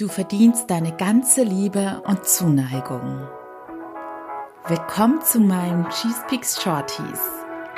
Du 0.00 0.08
verdienst 0.08 0.70
deine 0.70 0.96
ganze 0.96 1.42
Liebe 1.42 2.00
und 2.06 2.26
Zuneigung. 2.26 3.28
Willkommen 4.66 5.20
zu 5.20 5.40
meinen 5.40 5.86
Cheese 5.90 6.24
Peaks 6.26 6.62
Shorties. 6.62 7.20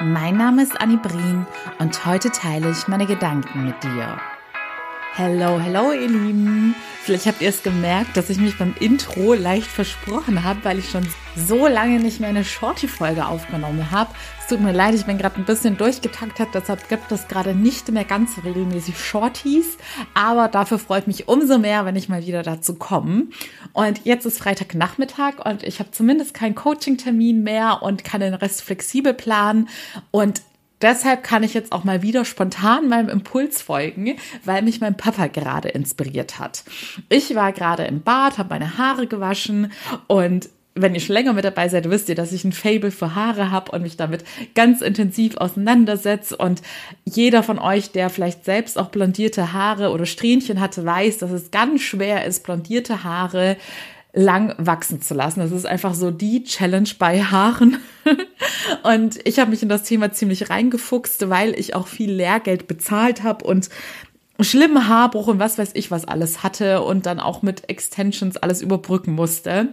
Mein 0.00 0.36
Name 0.36 0.62
ist 0.62 0.80
Annie 0.80 0.98
Brien 0.98 1.48
und 1.80 2.06
heute 2.06 2.30
teile 2.30 2.70
ich 2.70 2.86
meine 2.86 3.06
Gedanken 3.06 3.64
mit 3.64 3.82
dir. 3.82 4.20
Hello, 5.14 5.60
hello 5.60 5.92
ihr 5.92 6.08
Lieben. 6.08 6.74
Vielleicht 7.02 7.26
habt 7.26 7.42
ihr 7.42 7.50
es 7.50 7.62
gemerkt, 7.62 8.16
dass 8.16 8.30
ich 8.30 8.38
mich 8.38 8.56
beim 8.56 8.74
Intro 8.80 9.34
leicht 9.34 9.66
versprochen 9.66 10.42
habe, 10.42 10.64
weil 10.64 10.78
ich 10.78 10.88
schon 10.88 11.06
so 11.36 11.66
lange 11.66 12.00
nicht 12.00 12.18
mehr 12.18 12.30
eine 12.30 12.46
Shorty-Folge 12.46 13.26
aufgenommen 13.26 13.90
habe. 13.90 14.10
Es 14.40 14.46
tut 14.46 14.62
mir 14.62 14.72
leid, 14.72 14.94
ich 14.94 15.04
bin 15.04 15.18
gerade 15.18 15.36
ein 15.36 15.44
bisschen 15.44 15.76
durchgetaktet, 15.76 16.48
deshalb 16.54 16.88
gibt 16.88 17.12
es 17.12 17.28
gerade 17.28 17.54
nicht 17.54 17.92
mehr 17.92 18.04
ganz 18.04 18.36
regelmäßig 18.42 18.98
Shorties. 18.98 19.76
Aber 20.14 20.48
dafür 20.48 20.78
freut 20.78 21.06
mich 21.06 21.28
umso 21.28 21.58
mehr, 21.58 21.84
wenn 21.84 21.96
ich 21.96 22.08
mal 22.08 22.26
wieder 22.26 22.42
dazu 22.42 22.76
komme. 22.76 23.24
Und 23.74 24.06
jetzt 24.06 24.24
ist 24.24 24.38
Freitagnachmittag 24.38 25.44
und 25.44 25.62
ich 25.62 25.78
habe 25.78 25.90
zumindest 25.90 26.32
keinen 26.32 26.54
Coaching-Termin 26.54 27.42
mehr 27.42 27.82
und 27.82 28.02
kann 28.02 28.22
den 28.22 28.32
Rest 28.32 28.62
flexibel 28.62 29.12
planen. 29.12 29.68
Und 30.10 30.40
Deshalb 30.82 31.22
kann 31.22 31.42
ich 31.42 31.54
jetzt 31.54 31.72
auch 31.72 31.84
mal 31.84 32.02
wieder 32.02 32.24
spontan 32.24 32.88
meinem 32.88 33.08
Impuls 33.08 33.62
folgen, 33.62 34.16
weil 34.44 34.62
mich 34.62 34.80
mein 34.80 34.96
Papa 34.96 35.28
gerade 35.28 35.68
inspiriert 35.68 36.38
hat. 36.38 36.64
Ich 37.08 37.34
war 37.34 37.52
gerade 37.52 37.84
im 37.84 38.02
Bad, 38.02 38.38
habe 38.38 38.50
meine 38.50 38.76
Haare 38.78 39.06
gewaschen 39.06 39.72
und 40.08 40.48
wenn 40.74 40.94
ihr 40.94 41.00
schon 41.00 41.14
länger 41.14 41.34
mit 41.34 41.44
dabei 41.44 41.68
seid, 41.68 41.90
wisst 41.90 42.08
ihr, 42.08 42.14
dass 42.14 42.32
ich 42.32 42.44
ein 42.44 42.52
Fable 42.52 42.90
für 42.90 43.14
Haare 43.14 43.50
habe 43.50 43.72
und 43.72 43.82
mich 43.82 43.96
damit 43.96 44.24
ganz 44.54 44.80
intensiv 44.80 45.36
auseinandersetze. 45.36 46.36
Und 46.36 46.62
jeder 47.04 47.42
von 47.42 47.58
euch, 47.58 47.90
der 47.90 48.08
vielleicht 48.08 48.46
selbst 48.46 48.78
auch 48.78 48.88
blondierte 48.88 49.52
Haare 49.52 49.90
oder 49.90 50.06
Strähnchen 50.06 50.60
hatte, 50.60 50.84
weiß, 50.86 51.18
dass 51.18 51.30
es 51.30 51.50
ganz 51.50 51.82
schwer 51.82 52.24
ist, 52.24 52.42
blondierte 52.44 53.04
Haare 53.04 53.58
lang 54.12 54.54
wachsen 54.58 55.00
zu 55.00 55.14
lassen. 55.14 55.40
Das 55.40 55.52
ist 55.52 55.66
einfach 55.66 55.94
so 55.94 56.10
die 56.10 56.44
Challenge 56.44 56.88
bei 56.98 57.22
Haaren. 57.22 57.78
und 58.82 59.18
ich 59.26 59.38
habe 59.38 59.50
mich 59.50 59.62
in 59.62 59.68
das 59.68 59.84
Thema 59.84 60.12
ziemlich 60.12 60.50
reingefuchst, 60.50 61.30
weil 61.30 61.58
ich 61.58 61.74
auch 61.74 61.86
viel 61.86 62.12
Lehrgeld 62.12 62.66
bezahlt 62.66 63.22
habe 63.22 63.44
und 63.44 63.70
schlimmen 64.40 64.88
Haarbruch 64.88 65.28
und 65.28 65.38
was 65.38 65.58
weiß 65.58 65.70
ich 65.74 65.90
was 65.90 66.04
alles 66.04 66.42
hatte 66.42 66.82
und 66.82 67.06
dann 67.06 67.20
auch 67.20 67.42
mit 67.42 67.68
Extensions 67.70 68.36
alles 68.36 68.60
überbrücken 68.60 69.12
musste. 69.12 69.68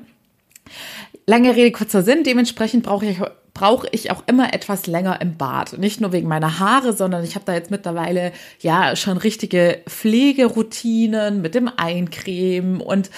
Lange 1.25 1.55
Rede, 1.55 1.71
kurzer 1.71 2.03
Sinn. 2.03 2.23
Dementsprechend 2.23 2.83
brauche 2.83 3.05
ich 3.05 3.19
brauche 3.59 3.89
ich 3.91 4.09
auch 4.09 4.23
immer 4.25 4.53
etwas 4.53 4.87
länger 4.87 5.19
im 5.19 5.35
Bad. 5.35 5.77
Nicht 5.77 5.99
nur 5.99 6.13
wegen 6.13 6.29
meiner 6.29 6.59
Haare, 6.59 6.93
sondern 6.93 7.25
ich 7.25 7.35
habe 7.35 7.43
da 7.43 7.53
jetzt 7.53 7.71
mittlerweile 7.71 8.31
ja 8.61 8.95
schon 8.95 9.17
richtige 9.17 9.81
Pflegeroutinen 9.85 11.41
mit 11.41 11.55
dem 11.55 11.69
Eincremen 11.75 12.79
und 12.79 13.09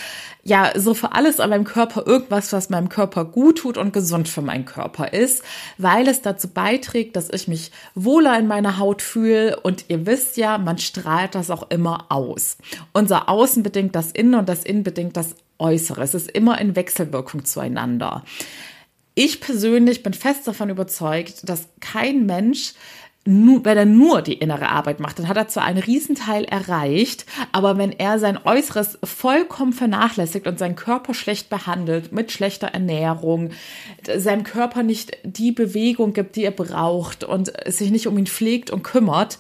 ja, 0.44 0.72
so 0.75 0.95
für 0.95 1.11
alles 1.11 1.39
an 1.39 1.52
meinem 1.52 1.64
Körper 1.64 2.08
irgendwas, 2.08 2.52
was 2.53 2.72
meinem 2.72 2.89
Körper 2.89 3.23
gut 3.25 3.59
tut 3.59 3.78
und 3.78 3.94
gesund 3.94 4.28
für 4.28 4.42
meinen 4.42 4.66
Körper 4.66 5.14
ist, 5.14 5.44
weil 5.78 6.08
es 6.08 6.23
dazu 6.23 6.48
beiträgt, 6.48 7.16
dass 7.16 7.30
ich 7.30 7.48
mich 7.48 7.72
wohler 7.94 8.39
in 8.39 8.48
meiner 8.48 8.80
Haut 8.80 9.03
fühle 9.03 9.59
und 9.59 9.86
ihr 9.89 10.08
wisst 10.08 10.38
ja, 10.38 10.58
man 10.58 10.80
strahlt 10.80 11.36
das 11.36 11.52
auch 11.52 11.70
immer 11.70 12.08
aus. 12.09 12.58
Unser 12.94 13.30
Außen 13.30 13.61
bedingt 13.61 13.95
das 13.95 14.11
Innen 14.11 14.33
und 14.33 14.50
das 14.50 14.64
Innen 14.64 14.81
bedingt 14.81 15.16
das 15.16 15.36
Äußere. 15.59 16.02
Es 16.02 16.16
ist 16.16 16.31
immer 16.31 16.59
in 16.59 16.76
Wechselwirkung 16.76 17.45
zueinander. 17.45 18.23
Ich 19.23 19.39
persönlich 19.39 20.02
bin 20.02 20.16
fest 20.16 20.47
davon 20.47 20.72
überzeugt, 20.72 21.47
dass 21.47 21.69
kein 21.80 22.25
Mensch 22.25 22.73
nur, 23.23 23.64
wenn 23.64 23.77
er 23.77 23.86
nur 23.86 24.23
die 24.23 24.33
innere 24.33 24.69
Arbeit 24.69 25.00
macht, 25.00 25.19
dann 25.19 25.27
hat 25.27 25.38
er 25.38 25.47
zwar 25.47 25.64
einen 25.64 25.77
Riesenteil 25.77 26.44
erreicht, 26.45 27.27
aber 27.52 27.77
wenn 27.77 27.92
er 27.92 28.17
sein 28.17 28.39
Äußeres 28.44 28.97
vollkommen 29.03 29.73
vernachlässigt 29.73 30.47
und 30.47 30.58
seinen 30.58 30.75
Körper 30.75 31.14
schlecht 31.14 31.52
behandelt, 31.52 32.11
mit 32.11 32.31
schlechter 32.31 32.69
Ernährung, 32.69 33.52
seinem 34.17 34.44
Körper 34.44 34.81
nicht 34.81 35.16
die 35.23 35.52
Bewegung 35.52 36.14
gibt, 36.14 36.36
die 36.36 36.45
er 36.45 36.49
braucht 36.49 37.23
und 37.23 37.53
sich 37.67 37.92
nicht 37.92 38.08
um 38.08 38.17
ihn 38.17 38.26
pflegt 38.26 38.71
und 38.71 38.82
kümmert, 38.82 39.38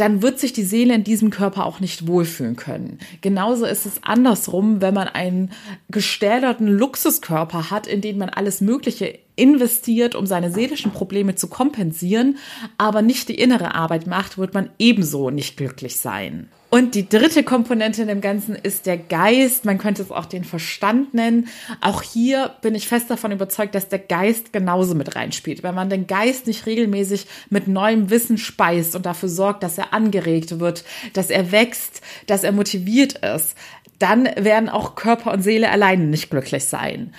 dann 0.00 0.22
wird 0.22 0.38
sich 0.38 0.52
die 0.52 0.64
Seele 0.64 0.94
in 0.94 1.04
diesem 1.04 1.30
Körper 1.30 1.66
auch 1.66 1.80
nicht 1.80 2.06
wohlfühlen 2.06 2.56
können. 2.56 2.98
Genauso 3.20 3.66
ist 3.66 3.86
es 3.86 4.02
andersrum, 4.02 4.80
wenn 4.80 4.94
man 4.94 5.08
einen 5.08 5.50
gestählerten 5.90 6.68
Luxuskörper 6.68 7.70
hat, 7.70 7.86
in 7.86 8.00
den 8.00 8.18
man 8.18 8.28
alles 8.28 8.60
Mögliche 8.60 9.18
investiert, 9.36 10.14
um 10.14 10.26
seine 10.26 10.50
seelischen 10.50 10.92
Probleme 10.92 11.34
zu 11.34 11.48
kompensieren, 11.48 12.38
aber 12.76 13.02
nicht 13.02 13.28
die 13.28 13.38
innere 13.38 13.74
Arbeit 13.74 14.06
macht, 14.06 14.38
wird 14.38 14.54
man 14.54 14.70
ebenso 14.78 15.30
nicht 15.30 15.56
glücklich 15.56 15.96
sein. 15.96 16.48
Und 16.70 16.94
die 16.94 17.08
dritte 17.08 17.44
Komponente 17.44 18.02
in 18.02 18.08
dem 18.08 18.20
Ganzen 18.20 18.54
ist 18.54 18.84
der 18.84 18.98
Geist. 18.98 19.64
Man 19.64 19.78
könnte 19.78 20.02
es 20.02 20.10
auch 20.10 20.26
den 20.26 20.44
Verstand 20.44 21.14
nennen. 21.14 21.48
Auch 21.80 22.02
hier 22.02 22.56
bin 22.60 22.74
ich 22.74 22.88
fest 22.88 23.10
davon 23.10 23.32
überzeugt, 23.32 23.74
dass 23.74 23.88
der 23.88 23.98
Geist 23.98 24.52
genauso 24.52 24.94
mit 24.94 25.16
reinspielt. 25.16 25.62
Wenn 25.62 25.74
man 25.74 25.88
den 25.88 26.06
Geist 26.06 26.46
nicht 26.46 26.66
regelmäßig 26.66 27.26
mit 27.48 27.68
neuem 27.68 28.10
Wissen 28.10 28.36
speist 28.36 28.94
und 28.94 29.06
dafür 29.06 29.30
sorgt, 29.30 29.62
dass 29.62 29.78
er 29.78 29.94
angeregt 29.94 30.60
wird, 30.60 30.84
dass 31.14 31.30
er 31.30 31.52
wächst, 31.52 32.02
dass 32.26 32.44
er 32.44 32.52
motiviert 32.52 33.14
ist, 33.24 33.56
dann 33.98 34.28
werden 34.36 34.68
auch 34.68 34.94
Körper 34.94 35.32
und 35.32 35.42
Seele 35.42 35.70
alleine 35.70 36.04
nicht 36.04 36.28
glücklich 36.28 36.66
sein. 36.66 37.14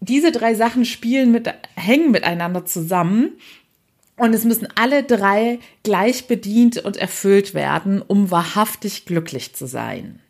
Diese 0.00 0.30
drei 0.30 0.54
Sachen 0.54 0.84
spielen 0.84 1.32
mit, 1.32 1.52
hängen 1.74 2.12
miteinander 2.12 2.64
zusammen 2.64 3.32
und 4.16 4.34
es 4.34 4.44
müssen 4.44 4.68
alle 4.74 5.02
drei 5.02 5.58
gleich 5.82 6.26
bedient 6.26 6.78
und 6.78 6.96
erfüllt 6.96 7.54
werden, 7.54 8.02
um 8.02 8.30
wahrhaftig 8.30 9.06
glücklich 9.06 9.54
zu 9.54 9.66
sein. 9.66 10.20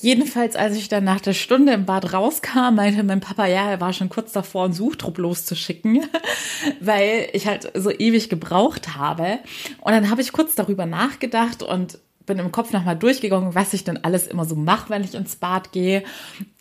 Jedenfalls, 0.00 0.56
als 0.56 0.76
ich 0.76 0.88
dann 0.88 1.04
nach 1.04 1.20
der 1.20 1.32
Stunde 1.32 1.72
im 1.72 1.86
Bad 1.86 2.12
rauskam, 2.12 2.74
meinte 2.74 3.02
mein 3.04 3.20
Papa, 3.20 3.46
ja, 3.46 3.70
er 3.70 3.80
war 3.80 3.92
schon 3.92 4.08
kurz 4.08 4.32
davor, 4.32 4.64
einen 4.64 4.74
Suchtrupp 4.74 5.18
loszuschicken, 5.18 6.04
weil 6.80 7.28
ich 7.32 7.46
halt 7.46 7.70
so 7.74 7.90
ewig 7.90 8.28
gebraucht 8.28 8.96
habe. 8.96 9.38
Und 9.80 9.92
dann 9.92 10.10
habe 10.10 10.20
ich 10.20 10.32
kurz 10.32 10.54
darüber 10.56 10.84
nachgedacht 10.84 11.62
und 11.62 11.98
bin 12.26 12.38
im 12.38 12.52
Kopf 12.52 12.72
nochmal 12.72 12.96
durchgegangen, 12.96 13.54
was 13.54 13.74
ich 13.74 13.84
denn 13.84 14.02
alles 14.04 14.26
immer 14.26 14.44
so 14.44 14.54
mache, 14.54 14.90
wenn 14.90 15.04
ich 15.04 15.14
ins 15.14 15.36
Bad 15.36 15.72
gehe. 15.72 16.02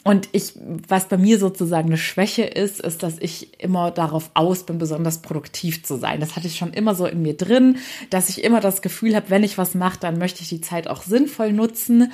Und 0.03 0.27
ich, 0.33 0.53
was 0.89 1.07
bei 1.07 1.17
mir 1.17 1.39
sozusagen 1.39 1.87
eine 1.87 1.97
Schwäche 1.97 2.43
ist, 2.43 2.81
ist, 2.81 3.03
dass 3.03 3.17
ich 3.19 3.61
immer 3.61 3.89
darauf 3.89 4.31
aus 4.33 4.65
bin, 4.65 4.77
besonders 4.77 5.21
produktiv 5.21 5.83
zu 5.83 5.97
sein. 5.97 6.19
Das 6.19 6.35
hatte 6.35 6.47
ich 6.47 6.57
schon 6.57 6.73
immer 6.73 6.93
so 6.93 7.05
in 7.05 7.21
mir 7.21 7.37
drin, 7.37 7.77
dass 8.09 8.27
ich 8.27 8.43
immer 8.43 8.59
das 8.59 8.81
Gefühl 8.81 9.15
habe, 9.15 9.29
wenn 9.29 9.43
ich 9.43 9.57
was 9.57 9.75
mache, 9.75 9.99
dann 10.01 10.17
möchte 10.17 10.41
ich 10.41 10.49
die 10.49 10.59
Zeit 10.59 10.89
auch 10.89 11.03
sinnvoll 11.03 11.53
nutzen. 11.53 12.11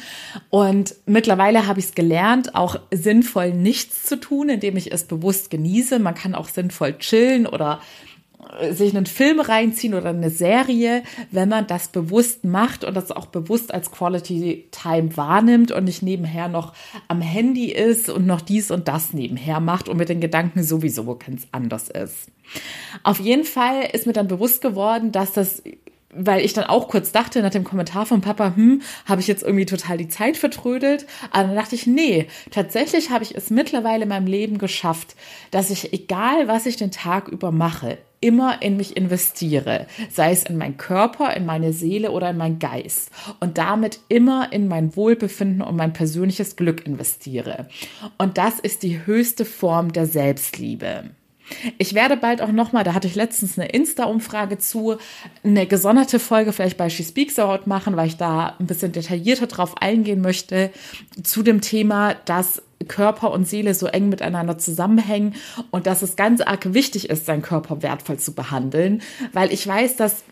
Und 0.51 0.93
mittlerweile 1.07 1.65
habe 1.65 1.79
ich 1.79 1.88
es 1.88 1.95
gelernt, 1.95 2.53
auch 2.53 2.79
sinnvoll 2.91 3.53
nichts 3.53 4.03
zu 4.03 4.19
tun, 4.19 4.49
indem 4.49 4.77
ich 4.77 4.91
es 4.91 5.05
bewusst 5.05 5.49
genieße. 5.49 5.97
Man 5.97 6.13
kann 6.13 6.35
auch 6.35 6.47
sinnvoll 6.47 6.95
chillen 6.99 7.47
oder 7.47 7.81
sich 8.71 8.95
einen 8.95 9.05
Film 9.05 9.39
reinziehen 9.39 9.93
oder 9.93 10.09
eine 10.09 10.29
Serie, 10.29 11.03
wenn 11.31 11.49
man 11.49 11.67
das 11.67 11.89
bewusst 11.89 12.43
macht 12.43 12.83
und 12.83 12.95
das 12.95 13.11
auch 13.11 13.27
bewusst 13.27 13.73
als 13.73 13.91
Quality 13.91 14.67
Time 14.71 15.15
wahrnimmt 15.15 15.71
und 15.71 15.83
nicht 15.83 16.01
nebenher 16.01 16.47
noch 16.47 16.73
am 17.07 17.21
Handy 17.21 17.71
ist 17.71 18.09
und 18.09 18.25
noch 18.25 18.41
dies 18.41 18.71
und 18.71 18.88
das 18.88 19.13
nebenher 19.13 19.59
macht 19.59 19.88
und 19.88 19.97
mit 19.97 20.09
den 20.09 20.21
Gedanken 20.21 20.63
sowieso 20.63 21.03
ganz 21.15 21.47
anders 21.51 21.89
ist. 21.89 22.29
Auf 23.03 23.19
jeden 23.19 23.45
Fall 23.45 23.88
ist 23.93 24.07
mir 24.07 24.13
dann 24.13 24.27
bewusst 24.27 24.61
geworden, 24.61 25.11
dass 25.11 25.33
das 25.33 25.61
weil 26.11 26.43
ich 26.43 26.53
dann 26.53 26.63
auch 26.63 26.88
kurz 26.88 27.11
dachte 27.11 27.41
nach 27.43 27.51
dem 27.51 27.63
Kommentar 27.63 28.05
von 28.05 28.21
Papa, 28.21 28.53
hm, 28.55 28.81
habe 29.05 29.21
ich 29.21 29.27
jetzt 29.27 29.43
irgendwie 29.43 29.67
total 29.67 29.97
die 29.97 30.07
Zeit 30.07 30.38
vertrödelt. 30.38 31.05
Aber 31.29 31.43
dann 31.43 31.55
dachte 31.55 31.75
ich, 31.75 31.85
nee, 31.85 32.25
tatsächlich 32.49 33.11
habe 33.11 33.23
ich 33.23 33.35
es 33.35 33.51
mittlerweile 33.51 34.03
in 34.03 34.09
meinem 34.09 34.25
Leben 34.25 34.57
geschafft, 34.57 35.15
dass 35.51 35.69
ich, 35.69 35.93
egal 35.93 36.47
was 36.47 36.65
ich 36.65 36.77
den 36.77 36.89
Tag 36.89 37.27
über 37.27 37.51
mache, 37.51 37.99
immer 38.22 38.62
in 38.62 38.78
mich 38.78 38.97
investiere, 38.97 39.88
sei 40.09 40.31
es 40.31 40.44
in 40.44 40.57
meinen 40.57 40.78
Körper, 40.78 41.35
in 41.35 41.46
meine 41.46 41.74
Seele 41.74 42.12
oder 42.12 42.30
in 42.30 42.38
meinen 42.38 42.59
Geist 42.59 43.12
und 43.40 43.57
damit 43.57 44.00
immer 44.09 44.52
in 44.52 44.68
mein 44.68 44.96
Wohlbefinden 44.96 45.62
und 45.62 45.75
mein 45.75 45.94
persönliches 45.94 46.56
Glück 46.56 46.85
investiere. 46.85 47.68
Und 48.18 48.38
das 48.38 48.60
ist 48.60 48.83
die 48.83 49.06
höchste 49.06 49.45
Form 49.45 49.94
der 49.94 50.06
Selbstliebe. 50.06 51.12
Ich 51.77 51.94
werde 51.94 52.16
bald 52.16 52.42
auch 52.42 52.51
nochmal, 52.51 52.83
da 52.83 52.94
hatte 52.94 53.07
ich 53.07 53.16
letztens 53.16 53.57
eine 53.57 53.69
Insta-Umfrage 53.69 54.57
zu, 54.60 54.98
eine 55.44 55.65
gesonderte 55.65 56.19
Folge 56.19 56.54
vielleicht 56.54 56.77
bei 56.77 56.89
She 56.89 57.04
Speaks 57.04 57.39
Out 57.39 57.68
machen, 57.68 57.98
weil 57.98 58.07
ich 58.07 58.18
da 58.18 58.56
ein 58.60 58.68
bisschen 58.68 58.92
detaillierter 58.92 59.48
drauf 59.48 59.81
eingehen 59.81 60.22
möchte 60.22 60.72
zu 61.24 61.44
dem 61.44 61.62
Thema, 61.62 62.13
dass 62.25 62.62
Körper 62.87 63.31
und 63.31 63.47
Seele 63.47 63.73
so 63.73 63.87
eng 63.87 64.09
miteinander 64.09 64.57
zusammenhängen 64.57 65.35
und 65.71 65.87
dass 65.87 66.01
es 66.01 66.15
ganz 66.15 66.41
arg 66.41 66.73
wichtig 66.73 67.09
ist, 67.09 67.25
seinen 67.25 67.41
Körper 67.41 67.81
wertvoll 67.81 68.17
zu 68.17 68.33
behandeln, 68.33 69.01
weil 69.33 69.51
ich 69.51 69.65
weiß, 69.67 69.97
dass 69.97 70.23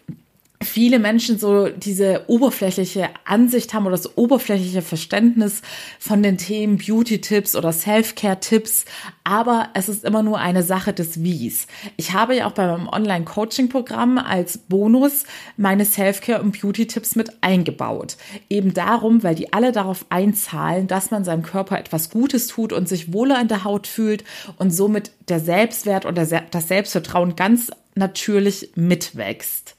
viele 0.62 0.98
Menschen 0.98 1.38
so 1.38 1.68
diese 1.70 2.24
oberflächliche 2.28 3.10
Ansicht 3.26 3.74
haben 3.74 3.86
oder 3.86 3.96
das 3.96 4.18
oberflächliche 4.18 4.82
Verständnis 4.82 5.62
von 6.00 6.24
den 6.24 6.38
Themen 6.38 6.80
Beauty-Tipps 6.80 7.56
oder 7.56 7.72
Self-Care-Tipps. 7.72 8.86
Aber 9.24 9.70
es 9.76 9.88
ist 9.88 10.04
immer 10.04 10.24
nur 10.24 10.40
eine 10.40 10.64
Sache 10.64 10.94
des 10.94 11.22
Wies. 11.22 11.68
Ich 11.96 12.14
habe 12.14 12.36
ja 12.36 12.48
auch 12.48 12.54
bei 12.54 12.66
meinem 12.66 12.88
Online-Coaching-Programm 12.88 14.18
als 14.18 14.58
Bonus 14.58 15.26
meine 15.58 15.86
Self-Care- 15.86 16.42
und 16.42 16.60
Beauty-Tipps 16.60 17.16
mit 17.16 17.32
eingebaut. 17.42 18.18
Eben 18.50 18.74
darum, 18.74 19.22
weil 19.22 19.36
die 19.36 19.54
alle 19.54 19.72
darauf 19.72 20.08
einzahlen, 20.10 20.88
dass 20.88 21.12
man 21.12 21.24
seinem 21.24 21.44
Körper 21.44 21.78
etwas 21.78 22.10
Gutes 22.10 22.48
tut 22.48 22.74
und 22.74 22.90
sich 22.90 23.14
wohler 23.14 23.40
in 23.40 23.48
der 23.48 23.64
Haut 23.64 23.86
fühlt 23.86 24.24
und 24.58 24.72
somit 24.72 25.12
der 25.30 25.40
Selbstwert 25.40 26.06
und 26.06 26.18
das 26.18 26.68
Selbstvertrauen 26.68 27.36
ganz 27.36 27.70
natürlich 27.94 28.72
mitwächst. 28.76 29.77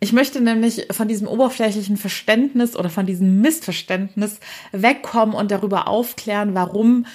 Ich 0.00 0.12
möchte 0.12 0.40
nämlich 0.40 0.86
von 0.90 1.08
diesem 1.08 1.26
oberflächlichen 1.26 1.96
Verständnis 1.96 2.76
oder 2.76 2.90
von 2.90 3.06
diesem 3.06 3.40
Missverständnis 3.40 4.40
wegkommen 4.72 5.34
und 5.34 5.50
darüber 5.50 5.88
aufklären, 5.88 6.54
warum 6.54 7.06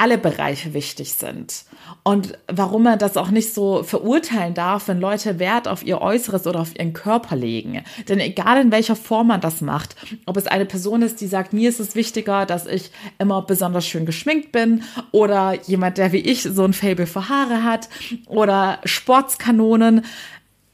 alle 0.00 0.16
Bereiche 0.16 0.72
wichtig 0.72 1.12
sind 1.12 1.64
und 2.04 2.38
warum 2.50 2.84
man 2.84 2.98
das 2.98 3.18
auch 3.18 3.30
nicht 3.30 3.52
so 3.52 3.82
verurteilen 3.82 4.54
darf, 4.54 4.88
wenn 4.88 4.98
Leute 4.98 5.38
Wert 5.38 5.68
auf 5.68 5.84
ihr 5.84 6.00
Äußeres 6.00 6.46
oder 6.46 6.60
auf 6.60 6.74
ihren 6.74 6.94
Körper 6.94 7.36
legen. 7.36 7.84
Denn 8.08 8.18
egal 8.18 8.62
in 8.62 8.72
welcher 8.72 8.96
Form 8.96 9.26
man 9.26 9.42
das 9.42 9.60
macht, 9.60 9.96
ob 10.24 10.38
es 10.38 10.46
eine 10.46 10.64
Person 10.64 11.02
ist, 11.02 11.20
die 11.20 11.26
sagt, 11.26 11.52
mir 11.52 11.68
ist 11.68 11.80
es 11.80 11.94
wichtiger, 11.94 12.46
dass 12.46 12.66
ich 12.66 12.90
immer 13.18 13.42
besonders 13.42 13.86
schön 13.86 14.06
geschminkt 14.06 14.52
bin 14.52 14.84
oder 15.12 15.58
jemand, 15.66 15.98
der 15.98 16.12
wie 16.12 16.18
ich 16.18 16.44
so 16.44 16.64
ein 16.64 16.72
Fable 16.72 17.06
für 17.06 17.28
Haare 17.28 17.62
hat 17.62 17.90
oder 18.26 18.78
Sportskanonen, 18.84 20.06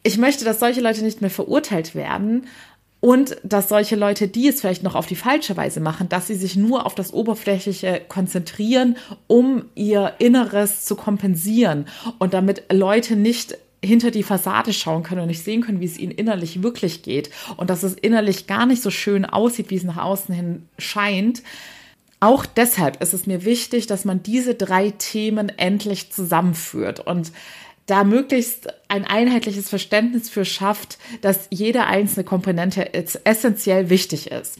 ich 0.06 0.18
möchte, 0.18 0.44
dass 0.44 0.60
solche 0.60 0.80
Leute 0.80 1.02
nicht 1.02 1.20
mehr 1.20 1.30
verurteilt 1.30 1.96
werden 1.96 2.46
und 3.00 3.36
dass 3.42 3.68
solche 3.68 3.96
Leute, 3.96 4.28
die 4.28 4.48
es 4.48 4.60
vielleicht 4.60 4.84
noch 4.84 4.94
auf 4.94 5.06
die 5.06 5.16
falsche 5.16 5.56
Weise 5.56 5.80
machen, 5.80 6.08
dass 6.08 6.28
sie 6.28 6.36
sich 6.36 6.54
nur 6.54 6.86
auf 6.86 6.94
das 6.94 7.12
Oberflächliche 7.12 8.00
konzentrieren, 8.06 8.96
um 9.26 9.64
ihr 9.74 10.14
Inneres 10.18 10.84
zu 10.84 10.94
kompensieren 10.94 11.86
und 12.18 12.34
damit 12.34 12.72
Leute 12.72 13.16
nicht 13.16 13.58
hinter 13.84 14.12
die 14.12 14.22
Fassade 14.22 14.72
schauen 14.72 15.02
können 15.02 15.22
und 15.22 15.28
nicht 15.28 15.42
sehen 15.42 15.62
können, 15.62 15.80
wie 15.80 15.86
es 15.86 15.98
ihnen 15.98 16.12
innerlich 16.12 16.62
wirklich 16.62 17.02
geht 17.02 17.30
und 17.56 17.68
dass 17.68 17.82
es 17.82 17.94
innerlich 17.94 18.46
gar 18.46 18.66
nicht 18.66 18.82
so 18.82 18.90
schön 18.90 19.24
aussieht, 19.24 19.70
wie 19.70 19.76
es 19.76 19.84
nach 19.84 19.98
außen 19.98 20.32
hin 20.34 20.68
scheint. 20.78 21.42
Auch 22.20 22.46
deshalb 22.46 23.02
ist 23.02 23.12
es 23.12 23.26
mir 23.26 23.44
wichtig, 23.44 23.88
dass 23.88 24.04
man 24.04 24.22
diese 24.22 24.54
drei 24.54 24.90
Themen 24.90 25.50
endlich 25.50 26.12
zusammenführt 26.12 27.00
und 27.00 27.32
da 27.86 28.04
möglichst 28.04 28.68
ein 28.88 29.04
einheitliches 29.04 29.68
Verständnis 29.68 30.28
für 30.28 30.44
schafft, 30.44 30.98
dass 31.20 31.46
jede 31.50 31.84
einzelne 31.84 32.24
Komponente 32.24 32.92
essentiell 32.94 33.90
wichtig 33.90 34.30
ist. 34.30 34.58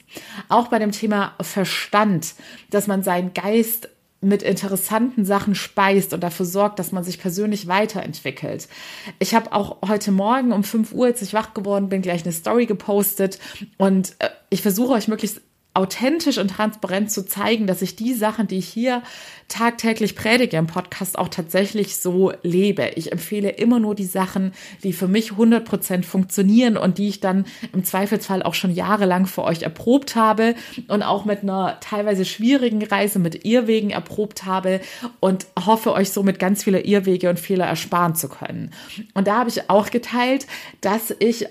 Auch 0.48 0.68
bei 0.68 0.78
dem 0.78 0.92
Thema 0.92 1.34
Verstand, 1.40 2.34
dass 2.70 2.86
man 2.86 3.02
seinen 3.02 3.34
Geist 3.34 3.88
mit 4.20 4.42
interessanten 4.42 5.24
Sachen 5.24 5.54
speist 5.54 6.14
und 6.14 6.22
dafür 6.22 6.46
sorgt, 6.46 6.78
dass 6.78 6.90
man 6.92 7.04
sich 7.04 7.20
persönlich 7.20 7.66
weiterentwickelt. 7.66 8.68
Ich 9.18 9.34
habe 9.34 9.52
auch 9.52 9.76
heute 9.86 10.10
Morgen 10.10 10.52
um 10.52 10.64
5 10.64 10.92
Uhr, 10.92 11.06
als 11.06 11.22
ich 11.22 11.34
wach 11.34 11.52
geworden 11.52 11.88
bin, 11.88 12.02
gleich 12.02 12.24
eine 12.24 12.32
Story 12.32 12.66
gepostet 12.66 13.38
und 13.76 14.16
äh, 14.18 14.30
ich 14.48 14.62
versuche 14.62 14.94
euch 14.94 15.08
möglichst 15.08 15.42
authentisch 15.76 16.38
und 16.38 16.48
transparent 16.48 17.10
zu 17.10 17.26
zeigen, 17.26 17.66
dass 17.66 17.82
ich 17.82 17.96
die 17.96 18.14
Sachen, 18.14 18.46
die 18.46 18.58
ich 18.58 18.68
hier 18.68 19.02
tagtäglich 19.48 20.16
predige 20.16 20.56
im 20.56 20.66
Podcast, 20.66 21.18
auch 21.18 21.28
tatsächlich 21.28 21.98
so 21.98 22.32
lebe. 22.42 22.90
Ich 22.96 23.12
empfehle 23.12 23.50
immer 23.50 23.78
nur 23.78 23.94
die 23.94 24.06
Sachen, 24.06 24.52
die 24.82 24.92
für 24.92 25.06
mich 25.06 25.32
100% 25.32 26.02
funktionieren 26.02 26.76
und 26.76 26.98
die 26.98 27.08
ich 27.08 27.20
dann 27.20 27.44
im 27.72 27.84
Zweifelsfall 27.84 28.42
auch 28.42 28.54
schon 28.54 28.72
jahrelang 28.72 29.26
für 29.26 29.44
euch 29.44 29.62
erprobt 29.62 30.16
habe 30.16 30.54
und 30.88 31.02
auch 31.02 31.24
mit 31.24 31.42
einer 31.42 31.78
teilweise 31.80 32.24
schwierigen 32.24 32.82
Reise 32.82 33.18
mit 33.18 33.44
Irrwegen 33.44 33.90
erprobt 33.90 34.44
habe 34.44 34.80
und 35.20 35.46
hoffe 35.64 35.92
euch 35.92 36.10
somit 36.10 36.38
ganz 36.38 36.64
viele 36.64 36.80
Irrwege 36.80 37.30
und 37.30 37.38
Fehler 37.38 37.66
ersparen 37.66 38.14
zu 38.14 38.28
können. 38.28 38.72
Und 39.14 39.28
da 39.28 39.38
habe 39.38 39.50
ich 39.50 39.70
auch 39.70 39.90
geteilt, 39.90 40.46
dass 40.80 41.14
ich 41.18 41.46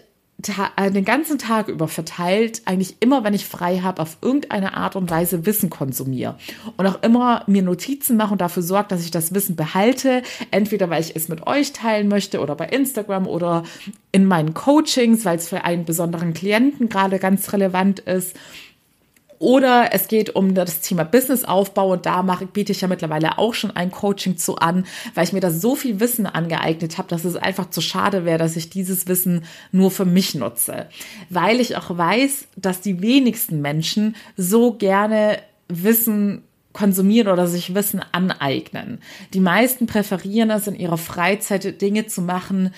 den 0.48 1.06
ganzen 1.06 1.38
Tag 1.38 1.68
über 1.68 1.88
verteilt, 1.88 2.62
eigentlich 2.66 2.98
immer, 3.00 3.24
wenn 3.24 3.34
ich 3.34 3.46
frei 3.46 3.80
habe, 3.80 4.02
auf 4.02 4.18
irgendeine 4.22 4.76
Art 4.76 4.96
und 4.96 5.10
Weise 5.10 5.46
Wissen 5.46 5.70
konsumiere. 5.70 6.38
Und 6.78 6.86
auch 6.88 7.02
immer 7.04 7.44
mir 7.48 7.64
Notizen 7.64 8.18
mache 8.18 8.34
und 8.34 8.42
dafür 8.42 8.64
sorge, 8.64 8.90
dass 8.90 9.04
ich 9.04 9.12
das 9.12 9.34
Wissen 9.34 9.56
behalte. 9.56 10.22
Entweder 10.52 10.90
weil 10.90 11.02
ich 11.02 11.16
es 11.16 11.28
mit 11.28 11.48
euch 11.48 11.74
teilen 11.74 12.08
möchte 12.08 12.40
oder 12.40 12.56
bei 12.56 12.68
Instagram 12.68 13.28
oder 13.28 13.64
in 14.12 14.26
meinen 14.26 14.54
Coachings, 14.54 15.26
weil 15.26 15.38
es 15.38 15.50
für 15.50 15.64
einen 15.64 15.86
besonderen 15.86 16.34
Klienten 16.34 16.90
gerade 16.90 17.20
ganz 17.20 17.52
relevant 17.54 18.00
ist. 18.00 18.36
Oder 19.40 19.90
es 19.94 20.08
geht 20.08 20.36
um 20.36 20.54
das 20.54 20.82
Thema 20.82 21.04
Businessaufbau 21.04 21.94
und 21.94 22.06
da 22.06 22.24
mache, 22.24 22.46
biete 22.46 22.72
ich 22.72 22.82
ja 22.82 22.88
mittlerweile 22.88 23.38
auch 23.38 23.54
schon 23.54 23.72
ein 23.72 23.92
Coaching 23.92 24.38
zu 24.38 24.58
an, 24.58 24.86
weil 25.14 25.26
ich 25.26 25.34
mir 25.34 25.42
da 25.42 25.52
so 25.52 25.76
viel 25.76 26.00
Wissen 26.00 26.26
angeeignet 26.26 26.98
habe, 26.98 27.10
dass 27.10 27.26
es 27.26 27.36
einfach 27.36 27.70
zu 27.70 27.82
schade 27.82 28.26
wäre, 28.26 28.38
dass 28.38 28.56
ich 28.56 28.70
dieses 28.70 29.08
Wissen 29.08 29.44
nur 29.72 29.92
für 29.92 30.06
mich 30.06 30.36
nutze. 30.36 30.88
Weil 31.30 31.60
ich 31.60 31.76
auch 31.76 31.98
weiß, 31.98 32.48
dass 32.56 32.82
die 32.82 33.02
wenigsten 33.02 33.62
Menschen 33.62 34.16
so 34.38 34.74
gerne 34.74 35.40
Wissen 35.68 36.44
konsumieren 36.76 37.30
oder 37.30 37.48
sich 37.48 37.74
Wissen 37.74 38.02
aneignen. 38.12 39.00
Die 39.34 39.40
meisten 39.40 39.88
präferieren 39.88 40.52
es 40.52 40.68
in 40.68 40.76
ihrer 40.76 40.98
Freizeit 40.98 41.82
Dinge 41.82 42.06
zu 42.06 42.22
machen, 42.22 42.74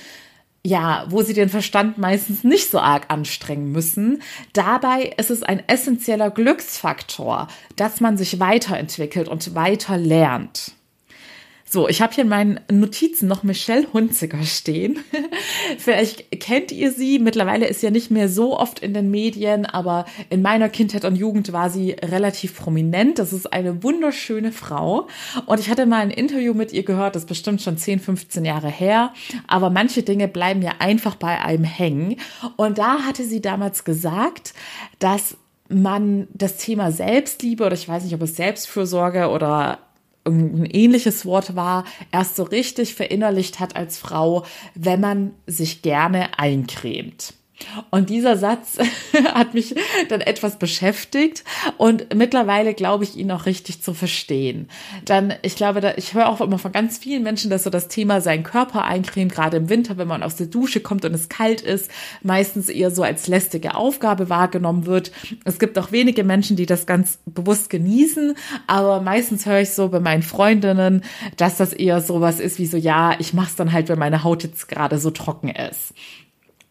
ja, 0.68 1.06
wo 1.08 1.22
sie 1.22 1.34
den 1.34 1.48
Verstand 1.48 1.98
meistens 1.98 2.44
nicht 2.44 2.69
so 2.69 2.80
arg 2.80 3.06
anstrengen 3.08 3.72
müssen. 3.72 4.22
Dabei 4.52 5.14
ist 5.16 5.31
es 5.31 5.42
ein 5.42 5.64
essentieller 5.66 6.30
Glücksfaktor, 6.30 7.48
dass 7.78 8.02
man 8.02 8.18
sich 8.18 8.42
weiterentwickelt 8.42 9.30
und 9.30 9.56
weiter 9.56 9.98
lernt. 9.98 10.74
So, 11.69 11.90
ich 11.90 12.02
habe 12.02 12.14
hier 12.14 12.24
in 12.24 12.30
meinen 12.30 12.62
Notizen 12.72 13.28
noch 13.28 13.44
Michelle 13.44 13.92
Hunziker 13.92 14.42
stehen. 14.44 15.00
Vielleicht 15.78 16.40
kennt 16.40 16.72
ihr 16.72 16.94
sie. 16.94 17.19
Mittlerweile 17.19 17.68
ist 17.68 17.81
sie 17.81 17.88
ja 17.88 17.92
nicht 17.92 18.10
mehr 18.10 18.30
so 18.30 18.58
oft 18.58 18.80
in 18.80 18.94
den 18.94 19.12
Medien, 19.12 19.66
aber 19.66 20.06
in 20.30 20.42
meiner 20.42 20.69
Kindheit 20.69 21.04
und 21.04 21.18
Jugend 21.18 21.52
war 21.52 21.69
sie 21.69 21.92
relativ 21.92 22.56
prominent. 22.56 23.19
Das 23.19 23.34
ist 23.34 23.52
eine 23.52 23.84
wunderschöne 23.84 24.54
Frau. 24.54 25.08
Und 25.46 25.60
ich 25.60 25.69
hatte 25.69 25.86
mal 25.86 26.00
ein 26.00 26.12
Interview 26.12 26.54
mit 26.54 26.72
ihr 26.72 26.84
gehört, 26.84 27.16
das 27.16 27.24
ist 27.24 27.30
bestimmt 27.30 27.62
schon 27.62 27.78
10, 27.78 28.00
15 28.00 28.46
Jahre 28.46 28.70
her. 28.70 29.12
Aber 29.48 29.70
manche 29.70 30.04
Dinge 30.04 30.30
bleiben 30.30 30.62
ja 30.62 30.72
einfach 30.80 31.16
bei 31.16 31.42
einem 31.42 31.66
hängen. 31.66 32.16
Und 32.56 32.78
da 32.78 33.00
hatte 33.00 33.25
sie 33.25 33.42
damals 33.42 33.84
gesagt, 33.84 34.54
dass 35.00 35.36
man 35.70 36.30
das 36.34 36.56
Thema 36.56 36.94
Selbstliebe 36.94 37.66
oder 37.66 37.75
ich 37.75 37.90
weiß 37.90 38.06
nicht, 38.06 38.13
ob 38.13 38.22
es 38.22 38.38
Selbstfürsorge 38.38 39.30
oder 39.30 39.80
ein 40.27 40.65
ähnliches 40.65 41.25
Wort 41.25 41.56
war, 41.56 41.85
erst 42.12 42.35
so 42.35 42.44
richtig 42.44 42.95
verinnerlicht 42.95 43.59
hat 43.59 43.75
als 43.75 43.97
Frau, 43.97 44.45
wenn 44.75 45.00
man 45.00 45.31
sich 45.45 45.81
gerne 45.81 46.38
eincremt. 46.39 47.33
Und 47.89 48.09
dieser 48.09 48.38
Satz 48.38 48.77
hat 49.33 49.54
mich 49.54 49.75
dann 50.09 50.21
etwas 50.21 50.59
beschäftigt 50.59 51.44
und 51.77 52.13
mittlerweile 52.15 52.74
glaube 52.74 53.04
ich 53.04 53.15
ihn 53.15 53.31
auch 53.31 53.45
richtig 53.45 53.81
zu 53.81 53.94
verstehen. 53.94 54.69
Dann, 55.06 55.33
ich 55.42 55.56
glaube, 55.56 55.96
ich 55.98 56.13
höre 56.13 56.29
auch 56.29 56.41
immer 56.41 56.60
von 56.60 56.72
ganz 56.72 56.98
vielen 56.98 57.24
Menschen, 57.24 57.50
dass 57.50 57.63
so 57.63 57.70
das 57.70 57.88
Thema 57.88 58.22
sein 58.22 58.43
Körper 58.43 58.84
eincremen, 58.84 59.29
gerade 59.29 59.58
im 59.58 59.70
Winter, 59.70 59.98
wenn 59.98 60.08
man 60.08 60.24
aus 60.24 60.36
der 60.36 60.48
Dusche 60.48 60.82
kommt 60.82 61.05
und 61.05 61.13
es 61.13 61.29
kalt 61.29 61.62
ist, 61.62 61.89
meistens 62.22 62.70
eher 62.70 62.91
so 62.91 63.03
als 63.03 63.27
lästige 63.27 63.75
Aufgabe 63.75 64.29
wahrgenommen 64.29 64.86
wird. 64.86 65.12
Es 65.43 65.60
gibt 65.60 65.77
auch 65.79 65.91
wenige 65.91 66.24
Menschen, 66.24 66.58
die 66.58 66.65
das 66.65 66.86
ganz 66.86 67.20
bewusst 67.25 67.70
genießen, 67.70 68.36
aber 68.67 69.01
meistens 69.01 69.46
höre 69.46 69.62
ich 69.62 69.72
so 69.72 69.89
bei 69.89 70.00
meinen 70.00 70.24
Freundinnen, 70.24 71.03
dass 71.38 71.58
das 71.58 71.74
eher 71.74 72.01
sowas 72.01 72.39
ist 72.39 72.60
wie 72.60 72.67
so, 72.67 72.77
ja, 72.77 73.15
ich 73.20 73.34
mache 73.34 73.48
es 73.48 73.55
dann 73.55 73.72
halt, 73.72 73.89
wenn 73.89 74.00
meine 74.00 74.24
Haut 74.24 74.43
jetzt 74.43 74.67
gerade 74.67 75.00
so 75.00 75.10
trocken 75.10 75.50
ist. 75.50 75.93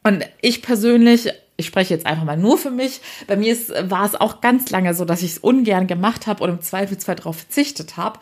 Und 0.07 0.25
ich 0.41 0.63
persönlich 0.63 1.33
ich 1.57 1.67
spreche 1.67 1.95
jetzt 1.95 2.07
einfach 2.07 2.25
mal 2.25 2.37
nur 2.37 2.59
für 2.59 2.71
mich. 2.71 3.01
Bei 3.27 3.37
mir 3.37 3.53
ist, 3.53 3.73
war 3.91 4.05
es 4.05 4.15
auch 4.15 4.41
ganz 4.41 4.71
lange 4.71 4.93
so, 4.95 5.05
dass 5.05 5.23
ich 5.23 5.33
es 5.33 5.39
ungern 5.39 5.87
gemacht 5.87 6.27
habe 6.27 6.45
und 6.45 6.51
im 6.51 6.61
Zweifelsfall 6.61 7.17
darauf 7.17 7.39
verzichtet 7.39 7.97
habe. 7.97 8.19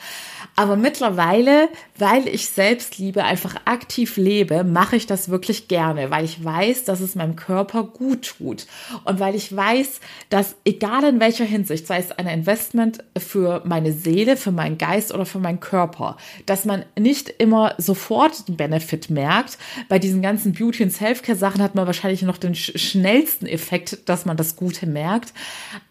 Aber 0.56 0.76
mittlerweile, 0.76 1.68
weil 1.98 2.28
ich 2.28 2.48
Selbstliebe 2.48 3.24
einfach 3.24 3.56
aktiv 3.64 4.16
lebe, 4.16 4.62
mache 4.62 4.94
ich 4.94 5.06
das 5.06 5.28
wirklich 5.28 5.66
gerne, 5.66 6.12
weil 6.12 6.24
ich 6.24 6.44
weiß, 6.44 6.84
dass 6.84 7.00
es 7.00 7.16
meinem 7.16 7.34
Körper 7.34 7.82
gut 7.82 8.36
tut. 8.38 8.66
Und 9.04 9.18
weil 9.18 9.34
ich 9.34 9.54
weiß, 9.54 9.98
dass 10.30 10.54
egal 10.64 11.02
in 11.04 11.18
welcher 11.18 11.44
Hinsicht, 11.44 11.88
sei 11.88 11.98
es 11.98 12.12
ein 12.12 12.28
Investment 12.28 13.02
für 13.18 13.62
meine 13.64 13.92
Seele, 13.92 14.36
für 14.36 14.52
meinen 14.52 14.78
Geist 14.78 15.12
oder 15.12 15.26
für 15.26 15.40
meinen 15.40 15.58
Körper, 15.58 16.16
dass 16.46 16.64
man 16.64 16.84
nicht 16.96 17.30
immer 17.30 17.74
sofort 17.78 18.46
den 18.46 18.56
Benefit 18.56 19.10
merkt. 19.10 19.58
Bei 19.88 19.98
diesen 19.98 20.22
ganzen 20.22 20.52
Beauty- 20.52 20.84
und 20.84 20.90
Selfcare-Sachen 20.90 21.62
hat 21.62 21.74
man 21.74 21.86
wahrscheinlich 21.86 22.22
noch 22.22 22.38
den 22.38 22.54
schnell 22.54 23.23
schnellsten 23.24 23.46
Effekt, 23.46 24.08
dass 24.08 24.26
man 24.26 24.36
das 24.36 24.56
Gute 24.56 24.86
merkt, 24.86 25.32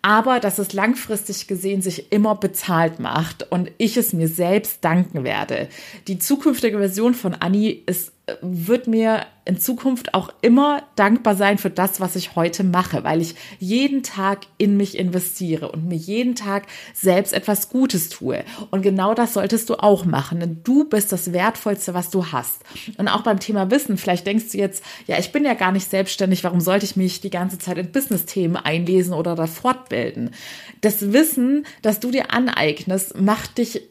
aber 0.01 0.39
dass 0.39 0.59
es 0.59 0.73
langfristig 0.73 1.47
gesehen 1.47 1.81
sich 1.81 2.11
immer 2.11 2.35
bezahlt 2.35 2.99
macht 2.99 3.51
und 3.51 3.71
ich 3.77 3.97
es 3.97 4.13
mir 4.13 4.27
selbst 4.27 4.83
danken 4.83 5.23
werde. 5.23 5.67
Die 6.07 6.19
zukünftige 6.19 6.77
Version 6.77 7.13
von 7.13 7.33
Annie 7.33 7.81
ist 7.85 8.12
wird 8.41 8.87
mir 8.87 9.25
in 9.45 9.59
Zukunft 9.59 10.13
auch 10.13 10.29
immer 10.41 10.83
dankbar 10.95 11.35
sein 11.35 11.57
für 11.57 11.69
das, 11.69 11.99
was 11.99 12.15
ich 12.15 12.37
heute 12.37 12.63
mache, 12.63 13.03
weil 13.03 13.19
ich 13.19 13.35
jeden 13.59 14.01
Tag 14.01 14.47
in 14.57 14.77
mich 14.77 14.97
investiere 14.97 15.69
und 15.69 15.89
mir 15.89 15.97
jeden 15.97 16.33
Tag 16.33 16.63
selbst 16.93 17.33
etwas 17.33 17.67
Gutes 17.67 18.07
tue. 18.07 18.45
Und 18.71 18.81
genau 18.81 19.13
das 19.13 19.33
solltest 19.33 19.69
du 19.69 19.75
auch 19.75 20.05
machen, 20.05 20.39
denn 20.39 20.61
du 20.63 20.85
bist 20.85 21.11
das 21.11 21.33
Wertvollste, 21.33 21.93
was 21.93 22.09
du 22.09 22.27
hast. 22.27 22.61
Und 22.97 23.09
auch 23.09 23.23
beim 23.23 23.41
Thema 23.41 23.69
Wissen, 23.69 23.97
vielleicht 23.97 24.25
denkst 24.25 24.51
du 24.53 24.57
jetzt, 24.57 24.81
ja, 25.07 25.19
ich 25.19 25.33
bin 25.33 25.43
ja 25.43 25.55
gar 25.55 25.73
nicht 25.73 25.89
selbstständig, 25.89 26.45
warum 26.45 26.61
sollte 26.61 26.85
ich 26.85 26.95
mich 26.95 27.19
die 27.19 27.29
ganze 27.29 27.59
Zeit 27.59 27.77
in 27.77 27.91
Business-Themen 27.91 28.55
einlesen 28.55 29.13
oder 29.13 29.35
da 29.35 29.47
fortbilden? 29.47 30.31
Das 30.79 31.11
Wissen, 31.11 31.65
das 31.81 31.99
du 31.99 32.11
dir 32.11 32.31
aneignest, 32.31 33.19
macht 33.19 33.57
dich 33.57 33.81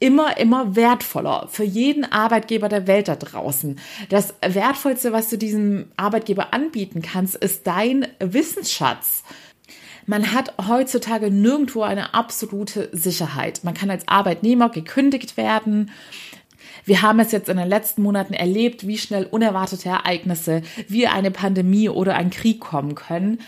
immer, 0.00 0.38
immer 0.38 0.74
wertvoller 0.74 1.46
für 1.50 1.62
jeden 1.62 2.10
Arbeitgeber 2.10 2.68
der 2.68 2.86
Welt 2.86 3.06
da 3.06 3.16
draußen. 3.16 3.78
Das 4.08 4.34
Wertvollste, 4.40 5.12
was 5.12 5.28
du 5.28 5.38
diesem 5.38 5.92
Arbeitgeber 5.96 6.52
anbieten 6.52 7.02
kannst, 7.02 7.36
ist 7.36 7.66
dein 7.66 8.08
Wissensschatz. 8.18 9.22
Man 10.06 10.32
hat 10.32 10.54
heutzutage 10.66 11.30
nirgendwo 11.30 11.82
eine 11.82 12.14
absolute 12.14 12.88
Sicherheit. 12.92 13.60
Man 13.62 13.74
kann 13.74 13.90
als 13.90 14.08
Arbeitnehmer 14.08 14.70
gekündigt 14.70 15.36
werden. 15.36 15.92
Wir 16.84 17.02
haben 17.02 17.20
es 17.20 17.30
jetzt 17.30 17.48
in 17.48 17.58
den 17.58 17.68
letzten 17.68 18.02
Monaten 18.02 18.32
erlebt, 18.32 18.86
wie 18.86 18.98
schnell 18.98 19.24
unerwartete 19.24 19.90
Ereignisse 19.90 20.62
wie 20.88 21.06
eine 21.06 21.30
Pandemie 21.30 21.88
oder 21.90 22.16
ein 22.16 22.30
Krieg 22.30 22.58
kommen 22.58 22.94
können. 22.94 23.38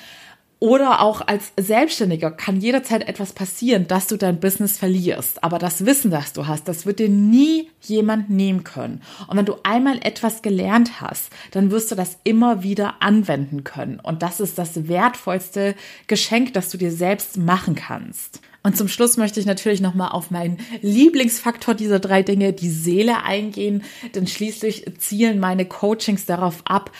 Oder 0.62 1.00
auch 1.00 1.22
als 1.26 1.52
Selbstständiger 1.56 2.30
kann 2.30 2.60
jederzeit 2.60 3.08
etwas 3.08 3.32
passieren, 3.32 3.88
dass 3.88 4.06
du 4.06 4.16
dein 4.16 4.38
Business 4.38 4.78
verlierst. 4.78 5.42
Aber 5.42 5.58
das 5.58 5.86
Wissen, 5.86 6.12
das 6.12 6.34
du 6.34 6.46
hast, 6.46 6.68
das 6.68 6.86
wird 6.86 7.00
dir 7.00 7.08
nie 7.08 7.68
jemand 7.80 8.30
nehmen 8.30 8.62
können. 8.62 9.02
Und 9.26 9.36
wenn 9.36 9.44
du 9.44 9.56
einmal 9.64 9.98
etwas 10.04 10.40
gelernt 10.40 11.00
hast, 11.00 11.30
dann 11.50 11.72
wirst 11.72 11.90
du 11.90 11.96
das 11.96 12.16
immer 12.22 12.62
wieder 12.62 12.94
anwenden 13.00 13.64
können. 13.64 13.98
Und 13.98 14.22
das 14.22 14.38
ist 14.38 14.56
das 14.56 14.86
wertvollste 14.86 15.74
Geschenk, 16.06 16.54
das 16.54 16.70
du 16.70 16.78
dir 16.78 16.92
selbst 16.92 17.38
machen 17.38 17.74
kannst. 17.74 18.40
Und 18.62 18.76
zum 18.76 18.86
Schluss 18.86 19.16
möchte 19.16 19.40
ich 19.40 19.46
natürlich 19.46 19.80
nochmal 19.80 20.12
auf 20.12 20.30
meinen 20.30 20.58
Lieblingsfaktor 20.82 21.74
dieser 21.74 21.98
drei 21.98 22.22
Dinge, 22.22 22.52
die 22.52 22.70
Seele 22.70 23.24
eingehen, 23.24 23.82
denn 24.14 24.28
schließlich 24.28 24.84
zielen 24.98 25.40
meine 25.40 25.64
Coachings 25.64 26.26
darauf 26.26 26.62
ab, 26.64 26.92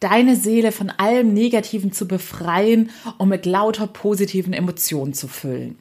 deine 0.00 0.36
Seele 0.36 0.70
von 0.70 0.90
allem 0.90 1.34
Negativen 1.34 1.92
zu 1.92 2.06
befreien 2.06 2.90
und 3.18 3.28
mit 3.28 3.46
lauter 3.46 3.86
positiven 3.86 4.52
Emotionen 4.52 5.12
zu 5.12 5.26
füllen. 5.26 5.78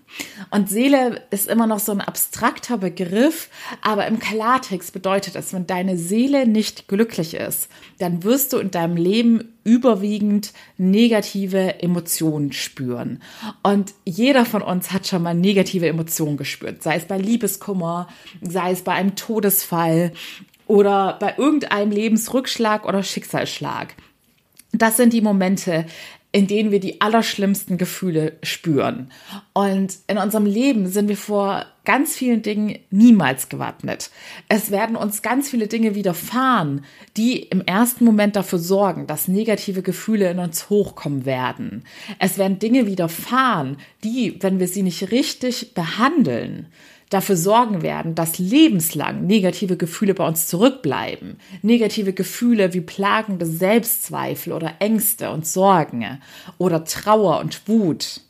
Und 0.49 0.69
Seele 0.69 1.21
ist 1.29 1.47
immer 1.47 1.67
noch 1.67 1.79
so 1.79 1.91
ein 1.91 2.01
abstrakter 2.01 2.77
Begriff, 2.77 3.49
aber 3.81 4.07
im 4.07 4.19
Klartext 4.19 4.91
bedeutet 4.91 5.35
es, 5.35 5.53
wenn 5.53 5.67
deine 5.67 5.97
Seele 5.97 6.47
nicht 6.47 6.87
glücklich 6.87 7.35
ist, 7.35 7.69
dann 7.99 8.23
wirst 8.23 8.53
du 8.53 8.57
in 8.57 8.71
deinem 8.71 8.97
Leben 8.97 9.53
überwiegend 9.63 10.53
negative 10.77 11.83
Emotionen 11.83 12.53
spüren. 12.53 13.21
Und 13.61 13.93
jeder 14.05 14.45
von 14.45 14.61
uns 14.61 14.91
hat 14.91 15.07
schon 15.07 15.21
mal 15.21 15.35
negative 15.35 15.87
Emotionen 15.87 16.37
gespürt, 16.37 16.81
sei 16.81 16.95
es 16.95 17.05
bei 17.05 17.17
Liebeskummer, 17.17 18.07
sei 18.41 18.71
es 18.71 18.81
bei 18.81 18.93
einem 18.93 19.15
Todesfall 19.15 20.13
oder 20.67 21.17
bei 21.19 21.35
irgendeinem 21.37 21.91
Lebensrückschlag 21.91 22.85
oder 22.85 23.03
Schicksalsschlag. 23.03 23.95
Das 24.71 24.97
sind 24.97 25.13
die 25.13 25.21
Momente, 25.21 25.85
in 26.33 26.45
denen 26.45 26.71
wir 26.71 26.79
die 26.79 26.99
allerschlimmsten 27.01 27.77
Gefühle 27.77 28.37
spüren. 28.43 29.11
Und 29.53 29.95
in 30.07 30.17
unserem 30.17 30.45
Leben 30.45 30.87
sind 30.87 31.07
wir 31.07 31.17
vor 31.17 31.65
ganz 31.85 32.15
vielen 32.15 32.41
Dingen 32.41 32.77
niemals 32.91 33.47
gewappnet. 33.47 34.11
Es 34.49 34.69
werden 34.69 34.97
uns 34.97 35.21
ganz 35.21 35.49
viele 35.49 35.67
Dinge 35.67 35.95
widerfahren, 35.95 36.83
die 37.15 37.39
im 37.39 37.61
ersten 37.61 38.03
Moment 38.03 38.35
dafür 38.35 38.59
sorgen, 38.59 39.07
dass 39.07 39.29
negative 39.29 39.81
Gefühle 39.81 40.29
in 40.29 40.39
uns 40.39 40.69
hochkommen 40.69 41.25
werden. 41.25 41.85
Es 42.19 42.37
werden 42.37 42.59
Dinge 42.59 42.85
widerfahren, 42.87 43.77
die, 44.03 44.37
wenn 44.41 44.59
wir 44.59 44.67
sie 44.67 44.83
nicht 44.83 45.11
richtig 45.11 45.73
behandeln, 45.73 46.67
dafür 47.09 47.37
sorgen 47.37 47.81
werden, 47.81 48.15
dass 48.15 48.37
lebenslang 48.37 49.25
negative 49.25 49.77
Gefühle 49.77 50.13
bei 50.13 50.27
uns 50.27 50.47
zurückbleiben. 50.47 51.39
Negative 51.61 52.13
Gefühle 52.13 52.73
wie 52.73 52.81
plagende 52.81 53.45
Selbstzweifel 53.45 54.53
oder 54.53 54.75
Ängste 54.79 55.31
und 55.31 55.47
Sorgen 55.47 56.21
oder 56.57 56.83
Trauer 56.83 57.39
und 57.39 57.67
Wut. 57.67 58.21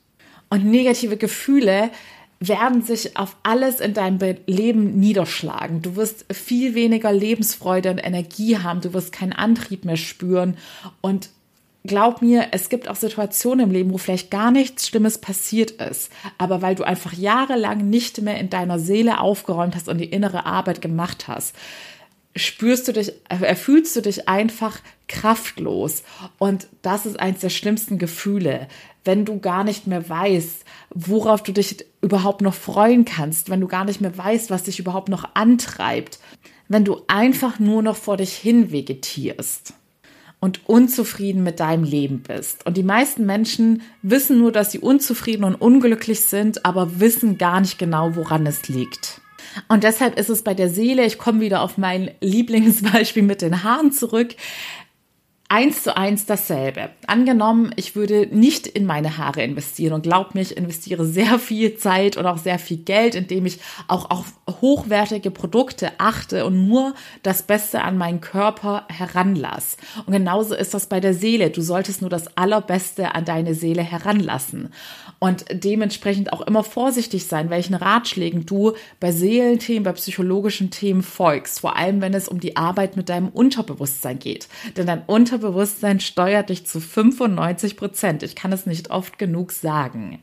Und 0.49 0.65
negative 0.65 1.17
Gefühle 1.17 1.89
werden 2.39 2.83
sich 2.83 3.17
auf 3.17 3.35
alles 3.41 3.79
in 3.79 3.95
deinem 3.95 4.19
Leben 4.45 4.99
niederschlagen. 4.99 5.81
Du 5.81 5.95
wirst 5.95 6.31
viel 6.31 6.75
weniger 6.75 7.11
Lebensfreude 7.11 7.89
und 7.89 7.97
Energie 7.97 8.59
haben, 8.59 8.81
du 8.81 8.93
wirst 8.93 9.11
keinen 9.11 9.33
Antrieb 9.33 9.85
mehr 9.85 9.97
spüren 9.97 10.57
und 11.01 11.29
glaub 11.87 12.21
mir, 12.21 12.49
es 12.51 12.69
gibt 12.69 12.87
auch 12.87 12.95
Situationen 12.95 13.65
im 13.67 13.71
Leben, 13.71 13.93
wo 13.93 13.97
vielleicht 13.97 14.29
gar 14.29 14.51
nichts 14.51 14.87
Schlimmes 14.87 15.17
passiert 15.17 15.71
ist, 15.71 16.11
aber 16.37 16.61
weil 16.61 16.75
du 16.75 16.83
einfach 16.83 17.13
jahrelang 17.13 17.89
nicht 17.89 18.21
mehr 18.21 18.39
in 18.39 18.49
deiner 18.49 18.79
Seele 18.79 19.19
aufgeräumt 19.19 19.75
hast 19.75 19.89
und 19.89 19.97
die 19.97 20.05
innere 20.05 20.45
Arbeit 20.45 20.81
gemacht 20.81 21.27
hast, 21.27 21.55
spürst 22.35 22.87
du 22.87 22.93
dich, 22.93 23.13
erfühlst 23.29 23.95
du 23.95 24.01
dich 24.01 24.27
einfach 24.29 24.79
kraftlos. 25.07 26.03
Und 26.37 26.67
das 26.81 27.05
ist 27.05 27.19
eines 27.19 27.39
der 27.39 27.49
schlimmsten 27.49 27.97
Gefühle, 27.97 28.67
wenn 29.03 29.25
du 29.25 29.39
gar 29.39 29.63
nicht 29.63 29.87
mehr 29.87 30.07
weißt, 30.07 30.65
worauf 30.93 31.41
du 31.41 31.53
dich 31.53 31.85
überhaupt 32.01 32.41
noch 32.41 32.53
freuen 32.53 33.05
kannst, 33.05 33.49
wenn 33.49 33.61
du 33.61 33.67
gar 33.67 33.85
nicht 33.85 34.01
mehr 34.01 34.15
weißt, 34.15 34.51
was 34.51 34.63
dich 34.63 34.79
überhaupt 34.79 35.09
noch 35.09 35.29
antreibt, 35.33 36.19
wenn 36.67 36.83
du 36.83 37.01
einfach 37.07 37.59
nur 37.59 37.81
noch 37.81 37.95
vor 37.95 38.17
dich 38.17 38.33
hin 38.33 38.71
vegetierst 38.71 39.73
und 40.39 40.67
unzufrieden 40.67 41.43
mit 41.43 41.59
deinem 41.59 41.83
Leben 41.83 42.21
bist. 42.21 42.65
Und 42.65 42.77
die 42.77 42.83
meisten 42.83 43.25
Menschen 43.25 43.81
wissen 44.01 44.37
nur, 44.37 44.51
dass 44.51 44.71
sie 44.71 44.79
unzufrieden 44.79 45.43
und 45.43 45.55
unglücklich 45.55 46.21
sind, 46.21 46.65
aber 46.65 46.99
wissen 46.99 47.37
gar 47.37 47.59
nicht 47.59 47.79
genau, 47.79 48.15
woran 48.15 48.45
es 48.45 48.67
liegt. 48.67 49.21
Und 49.67 49.83
deshalb 49.83 50.17
ist 50.19 50.29
es 50.29 50.43
bei 50.43 50.53
der 50.53 50.69
Seele, 50.69 51.05
ich 51.05 51.17
komme 51.17 51.41
wieder 51.41 51.61
auf 51.61 51.77
mein 51.77 52.11
Lieblingsbeispiel 52.21 53.23
mit 53.23 53.41
den 53.41 53.63
Haaren 53.63 53.91
zurück, 53.91 54.35
eins 55.49 55.83
zu 55.83 55.95
eins 55.95 56.25
dasselbe. 56.25 56.89
Angenommen, 57.07 57.71
ich 57.77 57.95
würde 57.95 58.27
nicht 58.31 58.67
in 58.67 58.85
meine 58.85 59.17
Haare 59.17 59.43
investieren 59.43 59.93
und 59.93 60.03
glaub 60.03 60.35
mir, 60.35 60.41
ich 60.41 60.57
investiere 60.57 61.05
sehr 61.05 61.39
viel 61.39 61.77
Zeit 61.77 62.17
und 62.17 62.25
auch 62.25 62.37
sehr 62.37 62.59
viel 62.59 62.77
Geld, 62.77 63.15
indem 63.15 63.45
ich 63.45 63.59
auch 63.87 64.09
auf 64.09 64.33
hochwertige 64.61 65.31
Produkte 65.31 65.91
achte 65.99 66.45
und 66.45 66.67
nur 66.67 66.93
das 67.23 67.43
Beste 67.43 67.81
an 67.81 67.97
meinen 67.97 68.19
Körper 68.19 68.85
heranlasse. 68.89 69.77
Und 70.05 70.11
genauso 70.13 70.53
ist 70.53 70.73
das 70.73 70.87
bei 70.87 70.99
der 70.99 71.13
Seele. 71.13 71.49
Du 71.49 71.61
solltest 71.61 72.01
nur 72.01 72.09
das 72.09 72.35
Allerbeste 72.35 73.15
an 73.15 73.23
deine 73.23 73.53
Seele 73.53 73.83
heranlassen 73.83 74.73
und 75.19 75.45
dementsprechend 75.51 76.31
auch 76.31 76.41
immer 76.41 76.63
vorsichtig 76.63 77.25
sein, 77.25 77.49
welchen 77.49 77.73
Ratschlägen 77.73 78.45
du 78.45 78.73
bei 78.99 79.11
Seelenthemen, 79.11 79.83
bei 79.83 79.93
psychologischen 79.93 80.69
Themen 80.69 81.01
folgst. 81.01 81.59
Vor 81.59 81.75
allem, 81.75 82.01
wenn 82.01 82.13
es 82.13 82.27
um 82.27 82.39
die 82.39 82.55
Arbeit 82.55 82.95
mit 82.95 83.09
deinem 83.09 83.29
Unterbewusstsein 83.29 84.19
geht. 84.19 84.47
Denn 84.75 84.85
dein 84.85 85.03
Unterbewusstsein 85.05 85.99
steuert 85.99 86.49
dich 86.49 86.67
zu 86.67 86.79
95 86.79 87.77
Prozent. 87.77 88.23
Ich 88.23 88.35
kann 88.35 88.53
es 88.53 88.65
nicht 88.65 88.91
oft 88.91 89.17
genug 89.17 89.51
sagen. 89.51 90.19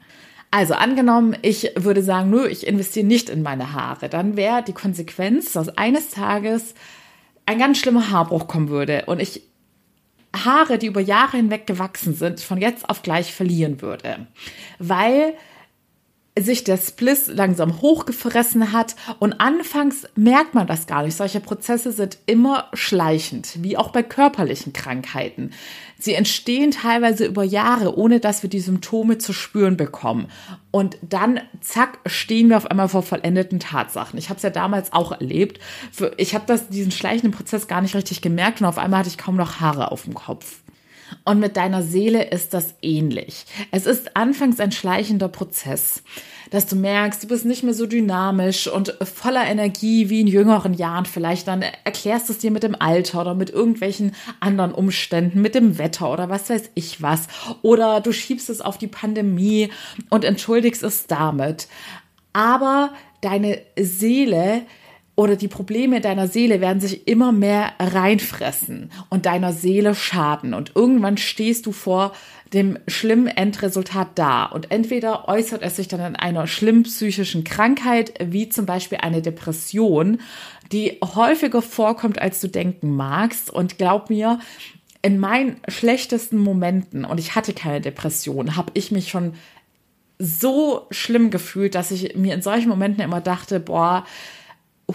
Also 0.53 0.75
angenommen, 0.75 1.37
ich 1.43 1.73
würde 1.75 2.05
sagen, 2.05 2.31
nö, 2.31 2.47
ich 2.47 2.65
investiere 2.65 3.05
nicht 3.05 3.29
in 3.29 3.43
meine 3.43 3.73
Haare, 3.73 4.09
dann 4.09 4.37
wäre 4.37 4.63
die 4.63 4.73
Konsequenz, 4.73 5.53
dass 5.53 5.77
eines 5.77 6.11
Tages 6.11 6.75
ein 7.45 7.59
ganz 7.59 7.79
schlimmer 7.79 8.13
Haarbruch 8.13 8.47
kommen 8.47 8.69
würde 8.69 9.05
und 9.07 9.21
ich 9.21 9.43
Haare, 10.35 10.79
die 10.79 10.87
über 10.87 11.01
Jahre 11.01 11.37
hinweg 11.37 11.67
gewachsen 11.67 12.15
sind, 12.15 12.41
von 12.41 12.61
jetzt 12.61 12.89
auf 12.89 13.03
gleich 13.03 13.33
verlieren 13.33 13.81
würde. 13.81 14.27
Weil 14.79 15.35
sich 16.39 16.65
der 16.65 16.79
Spliss 16.79 17.29
langsam 17.29 17.81
hochgefressen 17.81 18.73
hat 18.73 18.97
und 19.21 19.35
anfangs 19.41 20.05
merkt 20.17 20.53
man 20.55 20.67
das 20.67 20.89
gar 20.89 21.05
nicht. 21.05 21.17
Solche 21.17 21.39
Prozesse 21.39 21.93
sind 21.93 22.19
immer 22.27 22.69
schleichend, 22.73 23.63
wie 23.63 23.77
auch 23.77 23.91
bei 23.91 24.03
körperlichen 24.03 24.73
Krankheiten. 24.73 25.53
Sie 25.97 26.15
entstehen 26.15 26.73
teilweise 26.73 27.25
über 27.25 27.45
Jahre, 27.45 27.97
ohne 27.97 28.19
dass 28.19 28.43
wir 28.43 28.51
die 28.51 28.59
Symptome 28.59 29.19
zu 29.19 29.33
spüren 29.33 29.77
bekommen. 29.77 30.27
Und 30.73 30.99
dann, 31.03 31.41
zack, 31.61 32.01
stehen 32.05 32.49
wir 32.49 32.57
auf 32.57 32.67
einmal 32.67 32.89
vor 32.89 33.05
vollendeten 33.05 33.61
Tatsachen. 33.61 34.19
Ich 34.19 34.29
habe 34.29 34.39
es 34.39 34.43
ja 34.43 34.51
damals 34.51 34.93
auch 34.93 35.13
erlebt. 35.13 35.61
Ich 36.17 36.35
habe 36.35 36.61
diesen 36.69 36.91
schleichenden 36.91 37.31
Prozess 37.31 37.69
gar 37.69 37.81
nicht 37.81 37.95
richtig 37.95 38.23
gemerkt 38.23 38.61
und 38.61 38.67
auf 38.67 38.79
einmal 38.79 39.01
hatte 39.01 39.09
ich 39.09 39.19
kaum 39.19 39.37
noch 39.37 39.61
Haare 39.61 39.93
auf 39.93 40.03
dem 40.03 40.15
Kopf. 40.15 40.64
Und 41.25 41.41
mit 41.41 41.57
deiner 41.57 41.83
Seele 41.83 42.25
ist 42.25 42.55
das 42.55 42.75
ähnlich. 42.83 43.47
Es 43.71 43.87
ist 43.87 44.17
anfangs 44.17 44.61
ein 44.61 44.73
schleichender 44.73 45.29
Prozess, 45.29 46.03
dass 46.51 46.67
du 46.67 46.77
merkst, 46.77 47.23
du 47.23 47.29
bist 47.29 47.45
nicht 47.45 47.63
mehr 47.63 47.75
so 47.75 47.87
dynamisch 47.87 48.67
und 48.69 48.97
voller 49.03 49.45
Energie 49.47 50.11
wie 50.11 50.21
in 50.21 50.27
jüngeren 50.27 50.75
Jahren 50.75 51.07
vielleicht. 51.07 51.49
Dann 51.49 51.63
erklärst 51.63 52.29
du 52.29 52.33
es 52.33 52.39
dir 52.39 52.51
mit 52.51 52.63
dem 52.63 52.77
Alter 52.79 53.23
oder 53.23 53.35
mit 53.35 53.51
irgendwelchen 53.51 54.15
anderen 54.41 54.73
Umständen, 54.73 55.41
mit 55.41 55.55
dem 55.55 55.79
Wetter 55.79 56.13
oder 56.13 56.29
was 56.29 56.51
weiß 56.51 56.71
ich 56.75 57.01
was. 57.03 57.27
Oder 57.63 58.01
du 58.01 58.13
schiebst 58.13 58.51
es 58.51 58.61
auf 58.61 58.79
die 58.79 58.87
Pandemie 58.87 59.71
und 60.11 60.25
entschuldigst 60.25 60.83
es 60.83 61.07
damit. 61.07 61.69
Aber 62.33 62.93
deine 63.21 63.61
Seele 63.79 64.63
oder 65.17 65.37
die 65.37 65.49
Probleme 65.49 66.01
deiner 66.01 66.27
Seele 66.27 66.61
werden 66.61 66.81
sich 66.81 67.07
immer 67.07 67.31
mehr 67.31 67.73
reinfressen 67.79 68.91
und 69.11 69.27
deiner 69.27 69.53
Seele 69.53 69.95
schaden. 69.95 70.55
Und 70.55 70.73
irgendwann 70.75 71.17
stehst 71.19 71.67
du 71.67 71.73
vor 71.73 72.13
dem 72.53 72.79
schlimmen 72.89 73.29
Endresultat 73.29 74.09
da. 74.17 74.45
Und 74.45 74.71
entweder 74.71 75.29
äußert 75.29 75.63
es 75.63 75.77
sich 75.77 75.89
dann 75.89 76.01
in 76.01 76.17
einer 76.17 76.47
schlimmen 76.47 76.83
psychischen 76.83 77.45
Krankheit, 77.45 78.15
wie 78.25 78.49
zum 78.49 78.67
Beispiel 78.67 78.99
eine 79.03 79.23
Depression, 79.23 80.21
die 80.73 80.99
häufiger 81.03 81.63
vorkommt, 81.63 82.21
als 82.21 82.41
du 82.41 82.49
denken 82.49 82.95
magst. 82.97 83.51
Und 83.51 83.79
glaub 83.79 84.11
mir, 84.11 84.41
in 85.03 85.19
meinen 85.19 85.61
schlechtesten 85.69 86.39
Momenten, 86.39 87.05
und 87.05 87.19
ich 87.19 87.35
hatte 87.37 87.53
keine 87.53 87.81
Depression, 87.81 88.57
habe 88.57 88.73
ich 88.75 88.91
mich 88.91 89.11
schon 89.11 89.35
so 90.19 90.87
schlimm 90.91 91.31
gefühlt, 91.31 91.75
dass 91.75 91.91
ich 91.91 92.17
mir 92.17 92.35
in 92.35 92.43
solchen 92.43 92.69
Momenten 92.69 93.05
immer 93.05 93.21
dachte, 93.21 93.61
boah, 93.61 94.05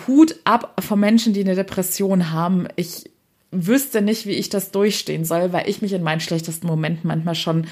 Hut 0.08 0.36
ab 0.44 0.82
von 0.82 1.00
Menschen, 1.00 1.34
die 1.34 1.42
eine 1.42 1.56
Depression 1.56 2.32
haben. 2.32 2.68
Ich 2.76 3.10
wüsste 3.52 4.02
nicht, 4.02 4.26
wie 4.26 4.34
ich 4.34 4.50
das 4.50 4.72
durchstehen 4.72 5.26
soll, 5.26 5.52
weil 5.54 5.70
ich 5.70 5.82
mich 5.82 5.94
in 5.94 6.04
meinen 6.04 6.22
schlechtesten 6.22 6.68
Momenten 6.68 7.08
manchmal 7.08 7.36
schon 7.36 7.68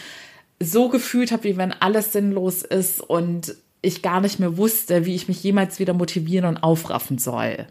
so 0.59 0.89
gefühlt 0.89 1.31
habe, 1.31 1.43
wie 1.43 1.57
wenn 1.57 1.71
alles 1.71 2.13
sinnlos 2.13 2.63
ist 2.63 3.01
und 3.01 3.55
ich 3.81 4.01
gar 4.01 4.21
nicht 4.21 4.39
mehr 4.39 4.57
wusste, 4.57 5.05
wie 5.05 5.15
ich 5.15 5.27
mich 5.27 5.43
jemals 5.43 5.79
wieder 5.79 5.93
motivieren 5.93 6.45
und 6.45 6.57
aufraffen 6.57 7.19
soll. 7.19 7.67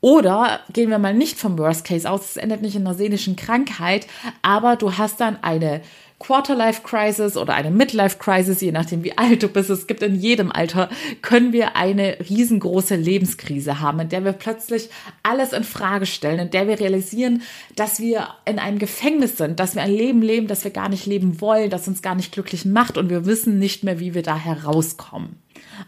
Oder 0.00 0.60
gehen 0.72 0.90
wir 0.90 0.98
mal 0.98 1.14
nicht 1.14 1.38
vom 1.38 1.58
Worst 1.58 1.84
Case 1.86 2.08
aus, 2.08 2.30
es 2.30 2.36
endet 2.36 2.60
nicht 2.62 2.76
in 2.76 2.86
einer 2.86 2.96
seelischen 2.96 3.36
Krankheit, 3.36 4.06
aber 4.42 4.76
du 4.76 4.98
hast 4.98 5.20
dann 5.20 5.42
eine 5.42 5.80
Quarterlife-Crisis 6.18 7.36
oder 7.36 7.54
eine 7.54 7.70
Midlife-Crisis, 7.70 8.60
je 8.60 8.72
nachdem 8.72 9.04
wie 9.04 9.16
alt 9.18 9.42
du 9.42 9.48
bist. 9.48 9.68
Es 9.68 9.86
gibt 9.86 10.02
in 10.02 10.14
jedem 10.14 10.50
Alter, 10.50 10.88
können 11.20 11.52
wir 11.52 11.76
eine 11.76 12.18
riesengroße 12.28 12.96
Lebenskrise 12.96 13.80
haben, 13.80 14.00
in 14.00 14.08
der 14.08 14.24
wir 14.24 14.32
plötzlich 14.32 14.88
alles 15.22 15.52
in 15.52 15.64
Frage 15.64 16.06
stellen, 16.06 16.38
in 16.38 16.50
der 16.50 16.68
wir 16.68 16.80
realisieren, 16.80 17.42
dass 17.74 18.00
wir 18.00 18.28
in 18.46 18.58
einem 18.58 18.78
Gefängnis 18.78 19.36
sind, 19.36 19.60
dass 19.60 19.74
wir 19.74 19.82
ein 19.82 19.92
Leben 19.92 20.22
leben, 20.22 20.46
das 20.46 20.64
wir 20.64 20.70
gar 20.70 20.88
nicht 20.88 21.06
leben 21.06 21.40
wollen, 21.40 21.70
das 21.70 21.86
uns 21.86 22.00
gar 22.00 22.14
nicht 22.14 22.32
glücklich 22.32 22.64
macht 22.64 22.96
und 22.96 23.10
wir 23.10 23.26
wissen 23.26 23.58
nicht 23.58 23.84
mehr, 23.84 24.00
wie 24.00 24.14
wir 24.14 24.22
da 24.22 24.36
herauskommen. 24.36 25.36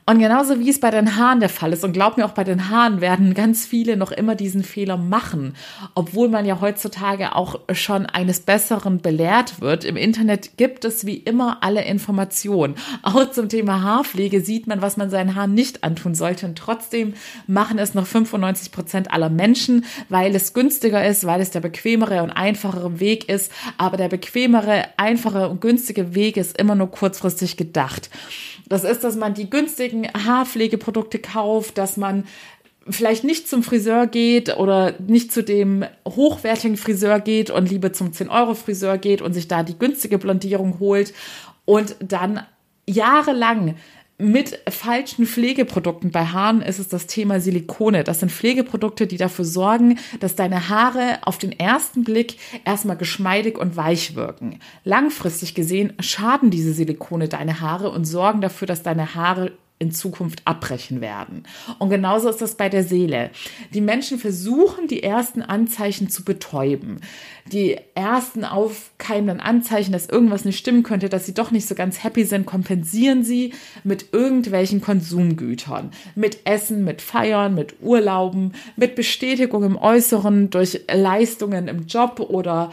Und 0.06 0.18
genauso 0.18 0.58
wie 0.58 0.70
es 0.70 0.80
bei 0.80 0.90
den 0.90 1.16
Haaren 1.16 1.40
der 1.40 1.48
Fall 1.48 1.72
ist, 1.72 1.84
und 1.84 1.92
glaub 1.92 2.16
mir, 2.16 2.24
auch 2.24 2.32
bei 2.32 2.44
den 2.44 2.70
Haaren 2.70 3.00
werden 3.00 3.34
ganz 3.34 3.66
viele 3.66 3.96
noch 3.96 4.10
immer 4.10 4.34
diesen 4.34 4.64
Fehler 4.64 4.96
machen, 4.96 5.54
obwohl 5.94 6.28
man 6.28 6.46
ja 6.46 6.60
heutzutage 6.60 7.34
auch 7.36 7.60
schon 7.72 8.06
eines 8.06 8.40
Besseren 8.40 9.00
belehrt 9.00 9.60
wird. 9.60 9.84
Im 9.84 9.96
Internet 9.96 10.56
gibt 10.56 10.84
es 10.84 11.04
wie 11.04 11.16
immer 11.16 11.58
alle 11.62 11.84
Informationen. 11.84 12.74
Auch 13.02 13.30
zum 13.30 13.48
Thema 13.48 13.82
Haarpflege 13.82 14.40
sieht 14.40 14.66
man, 14.66 14.82
was 14.82 14.96
man 14.96 15.10
seinen 15.10 15.34
Haaren 15.34 15.54
nicht 15.54 15.84
antun 15.84 16.14
sollte. 16.14 16.46
Und 16.46 16.56
trotzdem 16.56 17.14
machen 17.46 17.78
es 17.78 17.94
noch 17.94 18.06
95 18.06 18.72
Prozent 18.72 19.12
aller 19.12 19.30
Menschen, 19.30 19.84
weil 20.08 20.34
es 20.34 20.54
günstiger 20.54 21.06
ist, 21.06 21.26
weil 21.26 21.40
es 21.40 21.50
der 21.50 21.60
bequemere 21.60 22.22
und 22.22 22.30
einfachere 22.30 23.00
Weg 23.00 23.28
ist. 23.28 23.52
Aber 23.76 23.96
der 23.96 24.08
bequemere, 24.08 24.84
einfache 24.96 25.48
und 25.48 25.60
günstige 25.60 26.14
Weg 26.14 26.36
ist 26.36 26.58
immer 26.58 26.74
nur 26.74 26.90
kurzfristig 26.90 27.56
gedacht. 27.56 28.10
Das 28.68 28.84
ist, 28.84 29.02
dass 29.02 29.16
man 29.16 29.34
die 29.34 29.48
günstigen 29.78 30.08
Haarpflegeprodukte 30.12 31.18
kauft, 31.18 31.78
dass 31.78 31.96
man 31.96 32.24
vielleicht 32.88 33.24
nicht 33.24 33.48
zum 33.48 33.62
Friseur 33.62 34.06
geht 34.06 34.56
oder 34.56 34.94
nicht 34.98 35.30
zu 35.30 35.42
dem 35.42 35.84
hochwertigen 36.06 36.76
Friseur 36.76 37.20
geht 37.20 37.50
und 37.50 37.70
lieber 37.70 37.92
zum 37.92 38.10
10-Euro-Friseur 38.10 38.98
geht 38.98 39.22
und 39.22 39.34
sich 39.34 39.46
da 39.46 39.62
die 39.62 39.78
günstige 39.78 40.18
Blondierung 40.18 40.80
holt 40.80 41.12
und 41.64 41.96
dann 42.00 42.40
jahrelang 42.86 43.74
mit 44.20 44.58
falschen 44.68 45.26
Pflegeprodukten. 45.26 46.10
Bei 46.10 46.24
Haaren 46.24 46.60
ist 46.60 46.80
es 46.80 46.88
das 46.88 47.06
Thema 47.06 47.38
Silikone. 47.38 48.02
Das 48.02 48.18
sind 48.18 48.32
Pflegeprodukte, 48.32 49.06
die 49.06 49.16
dafür 49.16 49.44
sorgen, 49.44 49.98
dass 50.18 50.34
deine 50.34 50.68
Haare 50.68 51.18
auf 51.22 51.38
den 51.38 51.52
ersten 51.52 52.02
Blick 52.02 52.36
erstmal 52.64 52.96
geschmeidig 52.96 53.56
und 53.56 53.76
weich 53.76 54.16
wirken. 54.16 54.58
Langfristig 54.82 55.54
gesehen 55.54 55.92
schaden 56.00 56.50
diese 56.50 56.72
Silikone 56.72 57.28
deine 57.28 57.60
Haare 57.60 57.90
und 57.90 58.06
sorgen 58.06 58.40
dafür, 58.40 58.66
dass 58.66 58.82
deine 58.82 59.14
Haare 59.14 59.52
in 59.78 59.92
Zukunft 59.92 60.42
abbrechen 60.44 61.00
werden. 61.00 61.44
Und 61.78 61.90
genauso 61.90 62.28
ist 62.28 62.40
das 62.40 62.56
bei 62.56 62.68
der 62.68 62.82
Seele. 62.82 63.30
Die 63.72 63.80
Menschen 63.80 64.18
versuchen, 64.18 64.88
die 64.88 65.02
ersten 65.02 65.40
Anzeichen 65.42 66.10
zu 66.10 66.24
betäuben. 66.24 67.00
Die 67.52 67.78
ersten 67.94 68.44
aufkeimenden 68.44 69.40
Anzeichen, 69.40 69.92
dass 69.92 70.08
irgendwas 70.08 70.44
nicht 70.44 70.58
stimmen 70.58 70.82
könnte, 70.82 71.08
dass 71.08 71.26
sie 71.26 71.34
doch 71.34 71.50
nicht 71.50 71.68
so 71.68 71.74
ganz 71.74 72.02
happy 72.02 72.24
sind, 72.24 72.44
kompensieren 72.44 73.22
sie 73.22 73.54
mit 73.84 74.12
irgendwelchen 74.12 74.80
Konsumgütern. 74.80 75.92
Mit 76.14 76.38
Essen, 76.44 76.84
mit 76.84 77.00
Feiern, 77.00 77.54
mit 77.54 77.76
Urlauben, 77.80 78.54
mit 78.76 78.96
Bestätigung 78.96 79.62
im 79.62 79.76
Äußeren 79.76 80.50
durch 80.50 80.80
Leistungen 80.92 81.68
im 81.68 81.86
Job 81.86 82.20
oder 82.20 82.70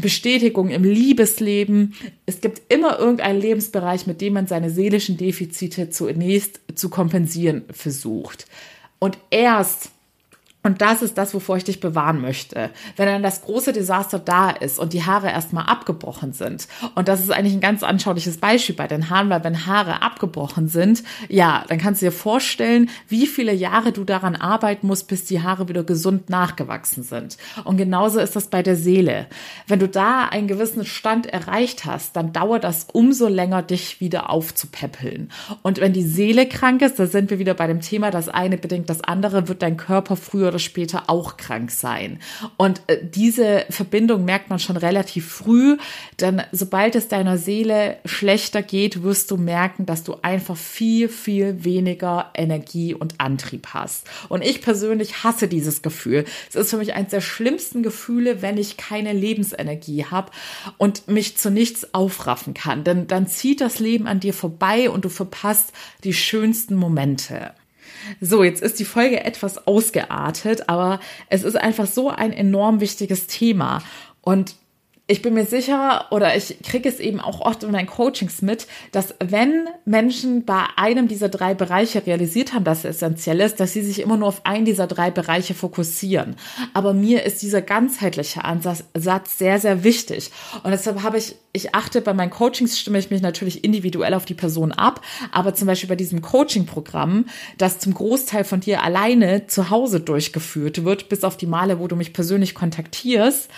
Bestätigung 0.00 0.70
im 0.70 0.84
Liebesleben. 0.84 1.94
Es 2.26 2.40
gibt 2.40 2.72
immer 2.72 2.98
irgendeinen 2.98 3.40
Lebensbereich, 3.40 4.06
mit 4.06 4.20
dem 4.20 4.34
man 4.34 4.46
seine 4.46 4.70
seelischen 4.70 5.16
Defizite 5.16 5.90
zunächst 5.90 6.60
zu 6.74 6.88
kompensieren 6.88 7.64
versucht. 7.70 8.46
Und 8.98 9.18
erst 9.30 9.90
und 10.68 10.82
das 10.82 11.00
ist 11.00 11.16
das, 11.16 11.32
wovor 11.32 11.56
ich 11.56 11.64
dich 11.64 11.80
bewahren 11.80 12.20
möchte. 12.20 12.68
Wenn 12.96 13.06
dann 13.06 13.22
das 13.22 13.40
große 13.40 13.72
Desaster 13.72 14.18
da 14.18 14.50
ist 14.50 14.78
und 14.78 14.92
die 14.92 15.02
Haare 15.02 15.28
erstmal 15.28 15.64
abgebrochen 15.64 16.34
sind. 16.34 16.68
Und 16.94 17.08
das 17.08 17.20
ist 17.20 17.30
eigentlich 17.30 17.54
ein 17.54 17.60
ganz 17.60 17.82
anschauliches 17.82 18.36
Beispiel 18.36 18.74
bei 18.74 18.86
den 18.86 19.08
Haaren, 19.08 19.30
weil 19.30 19.42
wenn 19.44 19.64
Haare 19.64 20.02
abgebrochen 20.02 20.68
sind, 20.68 21.04
ja, 21.30 21.64
dann 21.68 21.78
kannst 21.78 22.02
du 22.02 22.06
dir 22.06 22.12
vorstellen, 22.12 22.90
wie 23.08 23.26
viele 23.26 23.54
Jahre 23.54 23.92
du 23.92 24.04
daran 24.04 24.36
arbeiten 24.36 24.86
musst, 24.88 25.08
bis 25.08 25.24
die 25.24 25.42
Haare 25.42 25.70
wieder 25.70 25.84
gesund 25.84 26.28
nachgewachsen 26.28 27.02
sind. 27.02 27.38
Und 27.64 27.78
genauso 27.78 28.20
ist 28.20 28.36
das 28.36 28.48
bei 28.48 28.62
der 28.62 28.76
Seele. 28.76 29.26
Wenn 29.68 29.78
du 29.78 29.88
da 29.88 30.24
einen 30.24 30.48
gewissen 30.48 30.84
Stand 30.84 31.26
erreicht 31.28 31.86
hast, 31.86 32.14
dann 32.14 32.34
dauert 32.34 32.64
das 32.64 32.88
umso 32.92 33.26
länger, 33.26 33.62
dich 33.62 34.02
wieder 34.02 34.28
aufzupäppeln. 34.28 35.30
Und 35.62 35.80
wenn 35.80 35.94
die 35.94 36.02
Seele 36.02 36.44
krank 36.44 36.82
ist, 36.82 36.98
da 36.98 37.06
sind 37.06 37.30
wir 37.30 37.38
wieder 37.38 37.54
bei 37.54 37.66
dem 37.66 37.80
Thema, 37.80 38.10
das 38.10 38.28
eine 38.28 38.58
bedingt 38.58 38.90
das 38.90 39.00
andere, 39.00 39.48
wird 39.48 39.62
dein 39.62 39.78
Körper 39.78 40.14
früher 40.14 40.48
früher 40.48 40.57
oder 40.58 40.64
später 40.64 41.04
auch 41.08 41.36
krank 41.36 41.70
sein. 41.70 42.18
Und 42.56 42.82
äh, 42.88 42.98
diese 43.02 43.64
Verbindung 43.70 44.24
merkt 44.24 44.50
man 44.50 44.58
schon 44.58 44.76
relativ 44.76 45.28
früh, 45.28 45.76
denn 46.20 46.42
sobald 46.52 46.96
es 46.96 47.08
deiner 47.08 47.38
Seele 47.38 47.98
schlechter 48.04 48.62
geht, 48.62 49.02
wirst 49.02 49.30
du 49.30 49.36
merken, 49.36 49.86
dass 49.86 50.02
du 50.02 50.16
einfach 50.22 50.56
viel, 50.56 51.08
viel 51.08 51.64
weniger 51.64 52.32
Energie 52.34 52.94
und 52.94 53.20
Antrieb 53.20 53.68
hast. 53.72 54.08
Und 54.28 54.42
ich 54.44 54.60
persönlich 54.60 55.22
hasse 55.22 55.48
dieses 55.48 55.82
Gefühl. 55.82 56.24
Es 56.48 56.56
ist 56.56 56.70
für 56.70 56.78
mich 56.78 56.94
eines 56.94 57.10
der 57.10 57.20
schlimmsten 57.20 57.82
Gefühle, 57.82 58.42
wenn 58.42 58.58
ich 58.58 58.76
keine 58.76 59.12
Lebensenergie 59.12 60.06
habe 60.06 60.32
und 60.76 61.06
mich 61.06 61.36
zu 61.36 61.50
nichts 61.50 61.94
aufraffen 61.94 62.54
kann. 62.54 62.82
Denn 62.82 63.06
dann 63.06 63.28
zieht 63.28 63.60
das 63.60 63.78
Leben 63.78 64.06
an 64.08 64.20
dir 64.20 64.34
vorbei 64.34 64.90
und 64.90 65.04
du 65.04 65.08
verpasst 65.08 65.72
die 66.02 66.14
schönsten 66.14 66.74
Momente. 66.74 67.52
So, 68.20 68.44
jetzt 68.44 68.62
ist 68.62 68.78
die 68.78 68.84
Folge 68.84 69.24
etwas 69.24 69.66
ausgeartet, 69.66 70.68
aber 70.68 71.00
es 71.28 71.44
ist 71.44 71.56
einfach 71.56 71.86
so 71.86 72.10
ein 72.10 72.32
enorm 72.32 72.80
wichtiges 72.80 73.26
Thema. 73.26 73.82
Und 74.20 74.56
ich 75.10 75.22
bin 75.22 75.32
mir 75.32 75.46
sicher 75.46 76.04
oder 76.10 76.36
ich 76.36 76.58
kriege 76.62 76.86
es 76.86 77.00
eben 77.00 77.18
auch 77.18 77.40
oft 77.40 77.62
in 77.62 77.70
meinen 77.70 77.86
Coachings 77.86 78.42
mit, 78.42 78.66
dass 78.92 79.14
wenn 79.20 79.66
Menschen 79.86 80.44
bei 80.44 80.62
einem 80.76 81.08
dieser 81.08 81.30
drei 81.30 81.54
Bereiche 81.54 82.04
realisiert 82.06 82.52
haben, 82.52 82.64
dass 82.64 82.80
es 82.80 82.96
essentiell 82.96 83.40
ist, 83.40 83.58
dass 83.58 83.72
sie 83.72 83.80
sich 83.80 84.00
immer 84.00 84.18
nur 84.18 84.28
auf 84.28 84.44
einen 84.44 84.66
dieser 84.66 84.86
drei 84.86 85.10
Bereiche 85.10 85.54
fokussieren. 85.54 86.36
Aber 86.74 86.92
mir 86.92 87.24
ist 87.24 87.40
dieser 87.40 87.62
ganzheitliche 87.62 88.44
Ansatz 88.44 88.84
sehr, 89.38 89.58
sehr 89.58 89.82
wichtig. 89.82 90.30
Und 90.62 90.72
deshalb 90.72 91.02
habe 91.02 91.16
ich, 91.16 91.36
ich 91.54 91.74
achte 91.74 92.02
bei 92.02 92.12
meinen 92.12 92.30
Coachings, 92.30 92.78
stimme 92.78 92.98
ich 92.98 93.10
mich 93.10 93.22
natürlich 93.22 93.64
individuell 93.64 94.12
auf 94.12 94.26
die 94.26 94.34
Person 94.34 94.72
ab. 94.72 95.00
Aber 95.32 95.54
zum 95.54 95.68
Beispiel 95.68 95.88
bei 95.88 95.96
diesem 95.96 96.20
Coaching-Programm, 96.20 97.24
das 97.56 97.78
zum 97.78 97.94
Großteil 97.94 98.44
von 98.44 98.60
dir 98.60 98.82
alleine 98.82 99.46
zu 99.46 99.70
Hause 99.70 100.00
durchgeführt 100.00 100.84
wird, 100.84 101.08
bis 101.08 101.24
auf 101.24 101.38
die 101.38 101.46
Male, 101.46 101.78
wo 101.78 101.86
du 101.88 101.96
mich 101.96 102.12
persönlich 102.12 102.54
kontaktierst, 102.54 103.48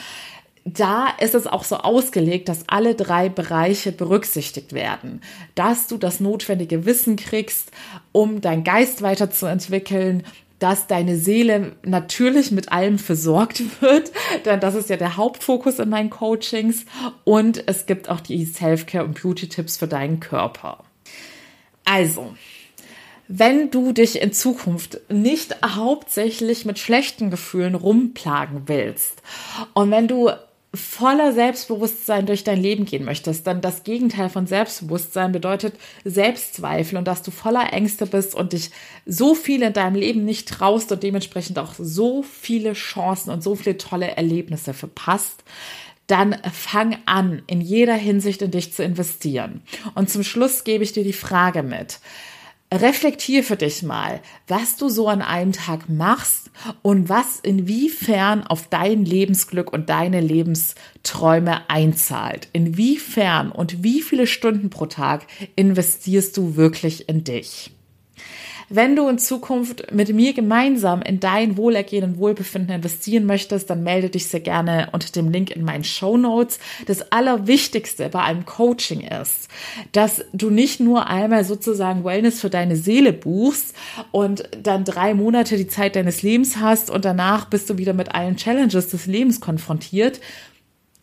da 0.64 1.08
ist 1.20 1.34
es 1.34 1.46
auch 1.46 1.64
so 1.64 1.76
ausgelegt, 1.76 2.48
dass 2.48 2.68
alle 2.68 2.94
drei 2.94 3.28
Bereiche 3.28 3.92
berücksichtigt 3.92 4.72
werden, 4.72 5.22
dass 5.54 5.86
du 5.86 5.96
das 5.96 6.20
notwendige 6.20 6.84
Wissen 6.84 7.16
kriegst, 7.16 7.70
um 8.12 8.40
dein 8.40 8.62
Geist 8.62 9.02
weiterzuentwickeln, 9.02 10.24
dass 10.58 10.86
deine 10.86 11.16
Seele 11.16 11.72
natürlich 11.82 12.50
mit 12.50 12.70
allem 12.70 12.98
versorgt 12.98 13.62
wird, 13.80 14.12
denn 14.44 14.60
das 14.60 14.74
ist 14.74 14.90
ja 14.90 14.96
der 14.96 15.16
Hauptfokus 15.16 15.78
in 15.78 15.88
meinen 15.88 16.10
Coachings 16.10 16.84
und 17.24 17.66
es 17.66 17.86
gibt 17.86 18.08
auch 18.08 18.20
die 18.20 18.44
Self-Care 18.44 19.04
und 19.04 19.20
Beauty-Tipps 19.20 19.78
für 19.78 19.88
deinen 19.88 20.20
Körper. 20.20 20.84
Also, 21.84 22.34
wenn 23.26 23.70
du 23.70 23.92
dich 23.92 24.20
in 24.20 24.32
Zukunft 24.32 25.00
nicht 25.08 25.56
hauptsächlich 25.64 26.66
mit 26.66 26.78
schlechten 26.78 27.30
Gefühlen 27.30 27.74
rumplagen 27.74 28.64
willst 28.66 29.22
und 29.72 29.90
wenn 29.90 30.08
du 30.08 30.30
voller 30.72 31.32
Selbstbewusstsein 31.32 32.26
durch 32.26 32.44
dein 32.44 32.60
Leben 32.60 32.84
gehen 32.84 33.04
möchtest, 33.04 33.46
dann 33.46 33.60
das 33.60 33.82
Gegenteil 33.82 34.28
von 34.28 34.46
Selbstbewusstsein 34.46 35.32
bedeutet 35.32 35.74
Selbstzweifel 36.04 36.96
und 36.96 37.08
dass 37.08 37.22
du 37.22 37.32
voller 37.32 37.72
Ängste 37.72 38.06
bist 38.06 38.36
und 38.36 38.52
dich 38.52 38.70
so 39.04 39.34
viel 39.34 39.62
in 39.62 39.72
deinem 39.72 39.96
Leben 39.96 40.24
nicht 40.24 40.48
traust 40.48 40.92
und 40.92 41.02
dementsprechend 41.02 41.58
auch 41.58 41.74
so 41.76 42.22
viele 42.22 42.74
Chancen 42.74 43.30
und 43.30 43.42
so 43.42 43.56
viele 43.56 43.78
tolle 43.78 44.16
Erlebnisse 44.16 44.72
verpasst, 44.72 45.42
dann 46.06 46.36
fang 46.52 46.98
an, 47.06 47.42
in 47.46 47.60
jeder 47.60 47.94
Hinsicht 47.94 48.42
in 48.42 48.50
dich 48.50 48.72
zu 48.72 48.84
investieren. 48.84 49.62
Und 49.94 50.10
zum 50.10 50.22
Schluss 50.22 50.64
gebe 50.64 50.84
ich 50.84 50.92
dir 50.92 51.04
die 51.04 51.12
Frage 51.12 51.62
mit. 51.62 52.00
Reflektier 52.72 53.42
für 53.42 53.56
dich 53.56 53.82
mal, 53.82 54.20
was 54.46 54.76
du 54.76 54.88
so 54.88 55.08
an 55.08 55.22
einem 55.22 55.50
Tag 55.52 55.88
machst 55.88 56.52
und 56.82 57.08
was 57.08 57.40
inwiefern 57.40 58.46
auf 58.46 58.68
dein 58.68 59.04
Lebensglück 59.04 59.72
und 59.72 59.88
deine 59.88 60.20
Lebensträume 60.20 61.68
einzahlt. 61.68 62.48
Inwiefern 62.52 63.50
und 63.50 63.82
wie 63.82 64.02
viele 64.02 64.28
Stunden 64.28 64.70
pro 64.70 64.86
Tag 64.86 65.26
investierst 65.56 66.36
du 66.36 66.54
wirklich 66.54 67.08
in 67.08 67.24
dich? 67.24 67.72
Wenn 68.72 68.94
du 68.94 69.08
in 69.08 69.18
Zukunft 69.18 69.90
mit 69.92 70.14
mir 70.14 70.32
gemeinsam 70.32 71.02
in 71.02 71.18
dein 71.18 71.56
Wohlergehen 71.56 72.04
und 72.04 72.18
Wohlbefinden 72.18 72.76
investieren 72.76 73.26
möchtest, 73.26 73.68
dann 73.68 73.82
melde 73.82 74.10
dich 74.10 74.28
sehr 74.28 74.38
gerne 74.38 74.90
unter 74.92 75.10
dem 75.10 75.32
Link 75.32 75.50
in 75.50 75.64
meinen 75.64 75.82
Show 75.82 76.16
Notes. 76.16 76.60
Das 76.86 77.10
Allerwichtigste 77.10 78.08
bei 78.10 78.22
einem 78.22 78.46
Coaching 78.46 79.00
ist, 79.00 79.48
dass 79.90 80.24
du 80.32 80.50
nicht 80.50 80.78
nur 80.78 81.08
einmal 81.08 81.44
sozusagen 81.44 82.04
Wellness 82.04 82.40
für 82.40 82.48
deine 82.48 82.76
Seele 82.76 83.12
buchst 83.12 83.74
und 84.12 84.48
dann 84.62 84.84
drei 84.84 85.14
Monate 85.14 85.56
die 85.56 85.66
Zeit 85.66 85.96
deines 85.96 86.22
Lebens 86.22 86.58
hast 86.58 86.90
und 86.90 87.04
danach 87.04 87.46
bist 87.46 87.68
du 87.70 87.76
wieder 87.76 87.92
mit 87.92 88.14
allen 88.14 88.36
Challenges 88.36 88.88
des 88.90 89.06
Lebens 89.06 89.40
konfrontiert, 89.40 90.20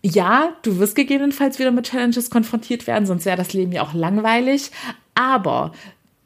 ja, 0.04 0.54
du 0.62 0.80
wirst 0.80 0.96
gegebenenfalls 0.96 1.60
wieder 1.60 1.72
mit 1.72 1.90
Challenges 1.90 2.30
konfrontiert 2.30 2.88
werden, 2.88 3.06
sonst 3.06 3.26
wäre 3.26 3.36
das 3.36 3.52
Leben 3.52 3.74
ja 3.74 3.82
auch 3.82 3.94
langweilig. 3.94 4.72
Aber 5.16 5.72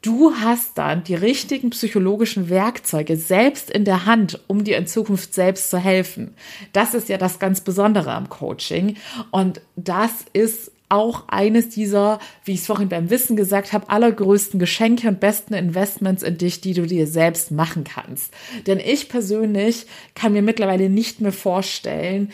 Du 0.02 0.34
hast 0.34 0.78
dann 0.78 1.04
die 1.04 1.14
richtigen 1.14 1.70
psychologischen 1.70 2.50
Werkzeuge 2.50 3.16
selbst 3.16 3.70
in 3.70 3.84
der 3.84 4.04
Hand, 4.04 4.40
um 4.48 4.64
dir 4.64 4.76
in 4.76 4.88
Zukunft 4.88 5.32
selbst 5.32 5.70
zu 5.70 5.78
helfen. 5.78 6.34
Das 6.72 6.92
ist 6.92 7.08
ja 7.08 7.18
das 7.18 7.38
ganz 7.38 7.60
Besondere 7.60 8.12
am 8.12 8.28
Coaching. 8.28 8.96
Und 9.30 9.60
das 9.76 10.10
ist 10.32 10.72
auch 10.88 11.28
eines 11.28 11.70
dieser, 11.70 12.18
wie 12.44 12.52
ich 12.52 12.60
es 12.60 12.66
vorhin 12.66 12.88
beim 12.88 13.10
Wissen 13.10 13.36
gesagt 13.36 13.72
habe, 13.72 13.88
allergrößten 13.88 14.58
Geschenke 14.58 15.06
und 15.08 15.20
besten 15.20 15.54
Investments 15.54 16.22
in 16.24 16.36
dich, 16.36 16.60
die 16.60 16.74
du 16.74 16.84
dir 16.84 17.06
selbst 17.06 17.52
machen 17.52 17.84
kannst. 17.84 18.34
Denn 18.66 18.80
ich 18.80 19.08
persönlich 19.08 19.86
kann 20.14 20.32
mir 20.32 20.42
mittlerweile 20.42 20.90
nicht 20.90 21.20
mehr 21.20 21.32
vorstellen, 21.32 22.32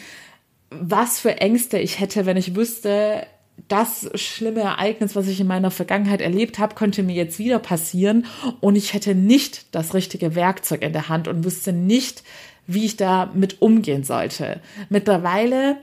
was 0.70 1.20
für 1.20 1.36
Ängste 1.36 1.78
ich 1.78 2.00
hätte, 2.00 2.26
wenn 2.26 2.36
ich 2.36 2.56
wüsste, 2.56 3.26
das 3.66 4.08
schlimme 4.14 4.60
Ereignis, 4.60 5.16
was 5.16 5.26
ich 5.26 5.40
in 5.40 5.46
meiner 5.46 5.70
Vergangenheit 5.70 6.20
erlebt 6.20 6.58
habe, 6.58 6.74
könnte 6.74 7.02
mir 7.02 7.14
jetzt 7.14 7.38
wieder 7.38 7.58
passieren 7.58 8.26
und 8.60 8.76
ich 8.76 8.94
hätte 8.94 9.14
nicht 9.14 9.66
das 9.72 9.94
richtige 9.94 10.34
Werkzeug 10.34 10.82
in 10.82 10.92
der 10.92 11.08
Hand 11.08 11.28
und 11.28 11.44
wüsste 11.44 11.72
nicht, 11.72 12.22
wie 12.66 12.84
ich 12.84 12.96
da 12.96 13.30
mit 13.34 13.60
umgehen 13.60 14.04
sollte. 14.04 14.60
Mittlerweile 14.88 15.78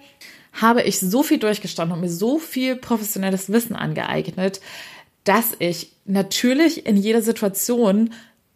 habe 0.54 0.84
ich 0.84 1.00
so 1.00 1.22
viel 1.24 1.40
durchgestanden 1.40 1.96
und 1.96 2.02
mir 2.02 2.10
so 2.10 2.40
viel 2.40 2.76
professionelles 2.76 3.52
Wissen 3.52 3.76
angeeignet, 3.76 4.62
dass 5.26 5.52
ich 5.60 5.92
natürlich 6.06 6.86
in 6.86 6.96
jeder 6.96 7.22
Situation 7.22 8.14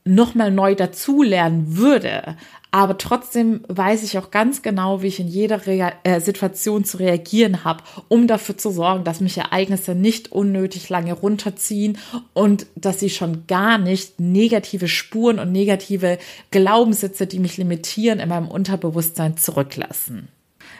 nochmal 0.09 0.51
neu 0.51 0.75
dazulernen 0.75 1.77
würde. 1.77 2.35
Aber 2.71 2.97
trotzdem 2.99 3.61
weiß 3.67 4.03
ich 4.03 4.17
auch 4.19 4.29
ganz 4.29 4.61
genau, 4.61 5.01
wie 5.01 5.07
ich 5.07 5.19
in 5.19 5.27
jeder 5.27 5.65
Rea 5.65 5.91
äh, 6.03 6.19
Situation 6.19 6.83
zu 6.83 6.97
reagieren 6.97 7.63
habe, 7.63 7.83
um 8.09 8.27
dafür 8.27 8.57
zu 8.57 8.69
sorgen, 8.69 9.03
dass 9.03 9.21
mich 9.21 9.37
Ereignisse 9.37 9.95
nicht 9.95 10.31
unnötig 10.31 10.89
lange 10.89 11.13
runterziehen 11.13 11.97
und 12.33 12.67
dass 12.75 12.99
sie 12.99 13.09
schon 13.09 13.47
gar 13.47 13.79
nicht 13.79 14.19
negative 14.19 14.87
Spuren 14.87 15.39
und 15.39 15.51
negative 15.51 16.19
Glaubenssätze, 16.51 17.25
die 17.25 17.39
mich 17.39 17.57
limitieren, 17.57 18.19
in 18.19 18.29
meinem 18.29 18.47
Unterbewusstsein 18.47 19.35
zurücklassen. 19.37 20.27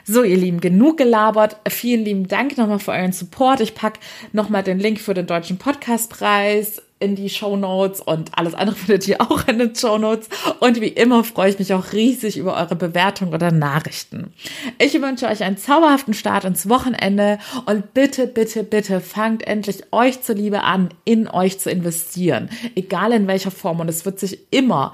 So, 0.04 0.22
ihr 0.22 0.36
Lieben, 0.36 0.60
genug 0.60 0.96
gelabert. 0.96 1.56
Vielen 1.68 2.04
lieben 2.04 2.28
Dank 2.28 2.56
nochmal 2.56 2.78
für 2.78 2.92
euren 2.92 3.12
Support. 3.12 3.60
Ich 3.60 3.74
pack 3.74 3.98
nochmal 4.32 4.62
den 4.62 4.78
Link 4.78 5.00
für 5.00 5.14
den 5.14 5.26
deutschen 5.26 5.58
Podcastpreis 5.58 6.82
in 7.00 7.16
die 7.16 7.30
Show 7.30 7.56
Notes 7.56 8.00
und 8.00 8.38
alles 8.38 8.54
andere 8.54 8.76
findet 8.76 9.08
ihr 9.08 9.20
auch 9.20 9.48
in 9.48 9.58
den 9.58 9.74
Show 9.74 9.98
Notes. 9.98 10.28
Und 10.60 10.80
wie 10.80 10.88
immer 10.88 11.24
freue 11.24 11.50
ich 11.50 11.58
mich 11.58 11.74
auch 11.74 11.92
riesig 11.92 12.36
über 12.36 12.56
eure 12.56 12.76
Bewertungen 12.76 13.34
oder 13.34 13.50
Nachrichten. 13.50 14.32
Ich 14.78 15.00
wünsche 15.00 15.26
euch 15.26 15.42
einen 15.42 15.56
zauberhaften 15.56 16.14
Start 16.14 16.44
ins 16.44 16.68
Wochenende 16.68 17.38
und 17.66 17.94
bitte, 17.94 18.26
bitte, 18.26 18.62
bitte 18.62 19.00
fangt 19.00 19.46
endlich 19.46 19.92
euch 19.92 20.22
zuliebe 20.22 20.62
an, 20.62 20.90
in 21.04 21.26
euch 21.26 21.58
zu 21.58 21.70
investieren. 21.70 22.50
Egal 22.76 23.12
in 23.12 23.26
welcher 23.26 23.50
Form. 23.50 23.80
Und 23.80 23.88
es 23.88 24.04
wird 24.04 24.20
sich 24.20 24.38
immer 24.50 24.92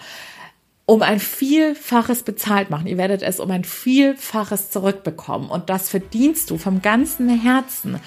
um 0.87 1.03
ein 1.03 1.19
Vielfaches 1.19 2.23
bezahlt 2.23 2.71
machen. 2.71 2.87
Ihr 2.87 2.97
werdet 2.97 3.23
es 3.23 3.41
um 3.41 3.51
ein 3.51 3.65
Vielfaches 3.65 4.71
zurückbekommen. 4.71 5.51
Und 5.51 5.69
das 5.69 5.89
verdienst 5.89 6.51
du 6.51 6.59
vom 6.59 6.81
ganzen 6.81 7.29
Herzen. 7.29 8.01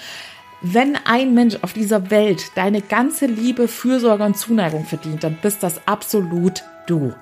Wenn 0.62 0.96
ein 1.06 1.32
Mensch 1.32 1.56
auf 1.62 1.72
dieser 1.72 2.10
Welt 2.10 2.52
deine 2.54 2.82
ganze 2.82 3.26
Liebe, 3.26 3.66
Fürsorge 3.66 4.24
und 4.24 4.36
Zuneigung 4.36 4.84
verdient, 4.84 5.24
dann 5.24 5.38
bist 5.40 5.62
das 5.62 5.86
absolut 5.86 6.62
du. 6.86 7.14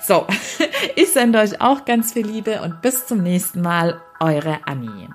So, 0.00 0.26
ich 0.96 1.12
sende 1.12 1.40
euch 1.40 1.60
auch 1.60 1.84
ganz 1.84 2.12
viel 2.12 2.26
Liebe 2.26 2.62
und 2.62 2.80
bis 2.80 3.06
zum 3.06 3.22
nächsten 3.22 3.62
Mal, 3.62 4.00
eure 4.20 4.60
Annie. 4.64 5.08